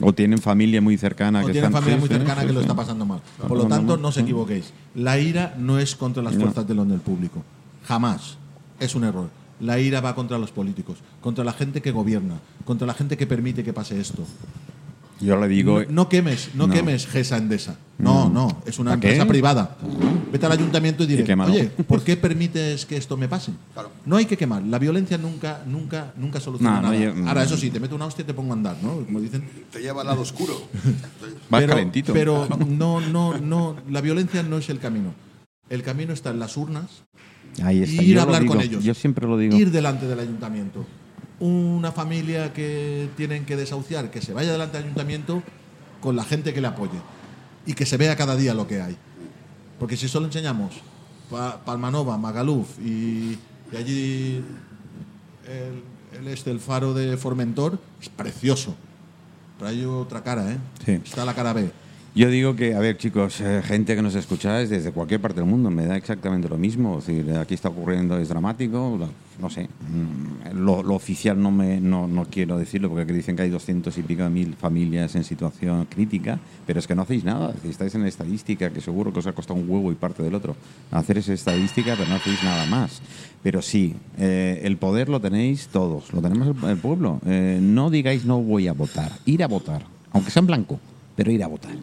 O 0.00 0.12
tienen 0.12 0.38
familia 0.38 0.80
muy 0.80 0.96
cercana 0.96 1.40
O 1.42 1.46
que 1.46 1.52
tienen 1.52 1.70
están- 1.70 1.82
familia 1.82 1.96
sí, 1.96 2.00
muy 2.00 2.08
sí, 2.08 2.14
cercana 2.14 2.40
sí, 2.42 2.46
que 2.46 2.52
lo 2.52 2.60
está 2.60 2.74
pasando 2.74 3.04
mal. 3.04 3.20
Por 3.48 3.56
lo 3.58 3.66
tanto, 3.66 3.96
no 3.96 4.12
se 4.12 4.20
sí. 4.20 4.24
equivoquéis. 4.24 4.72
La 4.94 5.18
ira 5.18 5.54
no 5.58 5.78
es 5.78 5.96
contra 5.96 6.22
las 6.22 6.34
No. 6.34 6.40
fuerzas 6.42 6.66
del 6.68 6.78
orden 6.78 6.90
del 6.92 7.00
público. 7.00 7.42
Jamás. 7.86 8.36
Es 8.78 8.94
un 8.94 9.04
error. 9.04 9.28
La 9.60 9.80
ira 9.80 10.00
va 10.00 10.14
contra 10.14 10.38
los 10.38 10.52
políticos, 10.52 10.98
contra 11.20 11.42
la 11.42 11.52
gente 11.52 11.82
que 11.82 11.90
gobierna, 11.90 12.36
contra 12.64 12.86
la 12.86 12.94
gente 12.94 13.16
que 13.16 13.26
permite 13.26 13.64
que 13.64 13.72
pase 13.72 14.00
esto. 14.00 14.24
Yo 15.20 15.36
le 15.40 15.48
digo. 15.48 15.80
No, 15.82 15.86
no 15.90 16.08
quemes, 16.08 16.50
no, 16.54 16.66
No. 16.68 16.72
quemes 16.74 17.06
GESA 17.06 17.38
Endesa. 17.38 17.76
No, 17.98 18.28
no, 18.28 18.62
es 18.64 18.78
una 18.78 18.92
¿A 18.92 19.00
qué? 19.00 19.08
empresa 19.08 19.26
privada. 19.26 19.76
Vete 20.30 20.46
al 20.46 20.52
ayuntamiento 20.52 21.02
y 21.02 21.06
Y 21.06 21.16
diré, 21.16 21.34
oye, 21.34 21.64
¿por 21.88 22.02
qué 22.04 22.16
permites 22.16 22.86
que 22.86 22.96
esto 22.96 23.16
me 23.16 23.26
pase? 23.28 23.50
Claro. 23.72 23.90
No 24.06 24.16
hay 24.16 24.26
que 24.26 24.36
quemar. 24.36 24.62
La 24.62 24.78
violencia 24.78 25.18
nunca, 25.18 25.62
nunca, 25.66 26.12
nunca 26.16 26.38
soluciona 26.38 26.80
No, 26.80 26.82
no, 26.82 26.92
nada. 26.92 27.14
yo- 27.14 27.26
Ahora, 27.26 27.42
eso 27.42 27.56
sí, 27.56 27.70
te 27.70 27.80
meto 27.80 27.96
una 27.96 28.06
hostia 28.06 28.22
y 28.22 28.26
te 28.26 28.34
pongo 28.34 28.52
a 28.52 28.56
andar, 28.56 28.76
¿no? 28.82 29.04
Como 29.04 29.20
dicen. 29.20 29.42
Te 29.72 29.80
lleva 29.80 30.02
al 30.02 30.06
lado 30.06 30.20
oscuro. 30.20 30.54
Vas 31.50 31.60
pero, 31.62 31.72
calentito. 31.72 32.12
Pero 32.12 32.46
no, 32.68 33.00
no, 33.00 33.36
no, 33.38 33.76
la 33.90 34.00
violencia 34.00 34.44
no 34.44 34.58
es 34.58 34.68
el 34.70 34.78
camino. 34.78 35.12
El 35.68 35.82
camino 35.82 36.12
está 36.12 36.30
en 36.30 36.38
las 36.38 36.56
urnas, 36.56 37.02
Ahí 37.62 37.82
está. 37.82 38.00
ir 38.02 38.14
yo 38.14 38.20
a 38.20 38.22
hablar 38.22 38.46
con 38.46 38.60
ellos. 38.60 38.84
Yo 38.84 38.94
siempre 38.94 39.26
lo 39.26 39.36
digo. 39.36 39.56
ir 39.56 39.72
delante 39.72 40.06
del 40.06 40.20
ayuntamiento. 40.20 40.86
Una 41.40 41.92
familia 41.92 42.52
que 42.52 43.08
tienen 43.16 43.44
que 43.46 43.56
desahuciar, 43.56 44.10
que 44.10 44.20
se 44.20 44.32
vaya 44.32 44.50
delante 44.52 44.76
del 44.76 44.86
ayuntamiento 44.86 45.42
con 46.00 46.16
la 46.16 46.24
gente 46.24 46.52
que 46.52 46.60
le 46.60 46.66
apoye 46.66 46.98
y 47.66 47.74
que 47.74 47.86
se 47.86 47.96
vea 47.96 48.16
cada 48.16 48.34
día 48.36 48.54
lo 48.54 48.66
que 48.66 48.80
hay. 48.82 48.96
Porque 49.78 49.96
si 49.96 50.08
solo 50.08 50.26
enseñamos 50.26 50.74
Pa- 51.30 51.62
Palmanova, 51.64 52.18
Magaluf 52.18 52.78
y, 52.80 53.38
y 53.72 53.76
allí 53.76 54.42
el, 55.46 56.18
el 56.18 56.28
este, 56.28 56.50
el 56.50 56.58
faro 56.58 56.92
de 56.94 57.16
Formentor, 57.16 57.78
es 58.02 58.08
precioso. 58.08 58.74
Pero 59.58 59.68
hay 59.70 59.84
otra 59.84 60.22
cara, 60.24 60.50
¿eh? 60.50 60.58
Sí. 60.84 60.92
Está 61.04 61.24
la 61.24 61.34
cara 61.34 61.52
B. 61.52 61.70
Yo 62.14 62.30
digo 62.30 62.56
que, 62.56 62.74
a 62.74 62.80
ver, 62.80 62.96
chicos, 62.96 63.40
eh, 63.40 63.62
gente 63.64 63.94
que 63.94 64.02
nos 64.02 64.14
escucháis 64.16 64.70
desde 64.70 64.90
cualquier 64.90 65.20
parte 65.20 65.40
del 65.40 65.48
mundo, 65.48 65.70
me 65.70 65.86
da 65.86 65.96
exactamente 65.96 66.48
lo 66.48 66.58
mismo. 66.58 66.98
Es 66.98 67.06
decir, 67.06 67.30
aquí 67.36 67.54
está 67.54 67.68
ocurriendo, 67.68 68.18
es 68.18 68.28
dramático, 68.28 68.98
no 69.40 69.50
sé. 69.50 69.68
mm, 69.68 70.56
Lo, 70.58 70.82
lo 70.82 70.94
oficial 70.94 71.40
no, 71.40 71.52
me, 71.52 71.80
no, 71.80 72.08
no 72.08 72.24
quiero 72.24 72.58
decirlo 72.58 72.88
porque 72.88 73.12
dicen 73.12 73.36
que 73.36 73.42
hay 73.42 73.50
200 73.50 73.96
y 73.98 74.02
pico 74.02 74.24
de 74.24 74.30
mil 74.30 74.54
familias 74.54 75.14
en 75.14 75.22
situación 75.22 75.86
crítica, 75.88 76.40
pero 76.66 76.80
es 76.80 76.88
que 76.88 76.94
no 76.96 77.02
hacéis 77.02 77.22
nada. 77.22 77.52
Decir, 77.52 77.70
estáis 77.70 77.94
en 77.94 78.04
estadística, 78.04 78.70
que 78.70 78.80
seguro 78.80 79.12
que 79.12 79.20
os 79.20 79.26
ha 79.28 79.32
costado 79.32 79.60
un 79.60 79.70
huevo 79.70 79.92
y 79.92 79.94
parte 79.94 80.22
del 80.24 80.34
otro. 80.34 80.56
Hacer 80.90 81.18
esa 81.18 81.34
estadística, 81.34 81.94
pero 81.96 82.08
no 82.08 82.16
hacéis 82.16 82.42
nada 82.42 82.66
más. 82.66 83.00
Pero 83.44 83.62
sí, 83.62 83.94
eh, 84.18 84.60
el 84.64 84.76
poder 84.78 85.08
lo 85.08 85.20
tenéis 85.20 85.68
todos, 85.68 86.12
lo 86.12 86.20
tenemos 86.20 86.48
el, 86.48 86.68
el 86.70 86.78
pueblo. 86.78 87.20
Eh, 87.26 87.60
no 87.62 87.90
digáis 87.90 88.24
no 88.24 88.40
voy 88.40 88.66
a 88.66 88.72
votar, 88.72 89.12
ir 89.24 89.44
a 89.44 89.46
votar, 89.46 89.84
aunque 90.10 90.32
sea 90.32 90.40
en 90.40 90.46
blanco, 90.48 90.80
pero 91.14 91.30
ir 91.30 91.44
a 91.44 91.46
votar. 91.46 91.76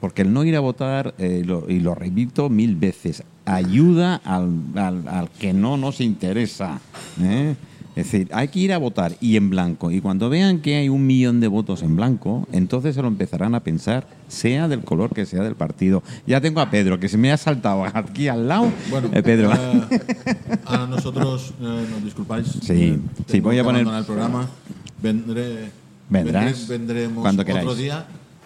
Porque 0.00 0.22
el 0.22 0.32
no 0.32 0.44
ir 0.44 0.54
a 0.56 0.60
votar, 0.60 1.14
eh, 1.18 1.42
lo- 1.46 1.64
y 1.68 1.80
lo 1.80 1.94
repito 1.94 2.50
mil 2.50 2.76
veces, 2.76 3.22
ayuda 3.46 4.16
al, 4.24 4.50
al- 4.74 5.08
al 5.08 5.30
que 5.30 5.52
no 5.52 5.76
nos 5.76 6.00
interesa. 6.00 6.80
¿eh? 7.22 7.54
Es 7.96 8.10
decir, 8.10 8.28
hay 8.32 8.48
que 8.48 8.58
ir 8.58 8.72
a 8.72 8.78
votar 8.78 9.12
y 9.20 9.36
en 9.36 9.50
blanco. 9.50 9.92
Y 9.92 10.00
cuando 10.00 10.28
vean 10.28 10.58
que 10.58 10.74
hay 10.74 10.88
un 10.88 11.06
millón 11.06 11.38
de 11.40 11.46
votos 11.46 11.82
en 11.84 11.94
blanco, 11.94 12.46
entonces 12.50 12.96
se 12.96 13.02
lo 13.02 13.06
empezarán 13.06 13.54
a 13.54 13.60
pensar, 13.60 14.08
sea 14.26 14.66
del 14.66 14.80
color 14.80 15.14
que 15.14 15.24
sea 15.26 15.42
del 15.44 15.54
partido. 15.54 16.02
Ya 16.26 16.40
tengo 16.40 16.60
a 16.60 16.70
Pedro, 16.70 16.98
que 16.98 17.08
se 17.08 17.16
me 17.16 17.30
ha 17.30 17.36
saltado 17.36 17.84
aquí 17.94 18.26
al 18.26 18.48
lado. 18.48 18.68
Bueno, 18.90 19.10
Eh, 19.12 19.22
Pedro. 19.22 19.52
eh, 19.52 20.00
a 20.66 20.86
nosotros 20.88 21.54
eh, 21.60 21.86
nos 21.92 22.02
disculpáis. 22.04 22.48
Sí, 22.62 22.98
sí, 23.28 23.38
voy 23.40 23.58
a 23.58 23.64
poner- 23.64 23.86
el 23.86 24.04
programa. 24.04 24.48
Vendré. 25.00 25.70
Vendrás 26.10 26.68
vendré- 26.68 26.78
vendremos 26.78 27.22
cuando 27.22 27.42
otro 27.42 27.54
queráis. 27.60 27.78
día 27.78 28.06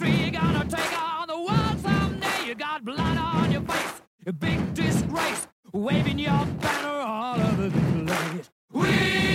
industry. 0.00 0.30
Gonna 0.30 0.64
take 0.64 1.02
on 1.02 1.28
the 1.28 1.38
world 1.38 1.80
someday. 1.80 2.46
You 2.46 2.54
got 2.54 2.84
blood 2.84 3.16
on 3.16 3.52
your 3.52 3.62
face, 3.62 4.02
a 4.26 4.32
big 4.32 4.74
disgrace, 4.74 5.46
waving 5.72 6.18
your 6.18 6.46
banner 6.60 7.00
all 7.00 7.40
over 7.40 7.68
the 7.68 8.04
place. 8.06 8.50
We 8.72 9.34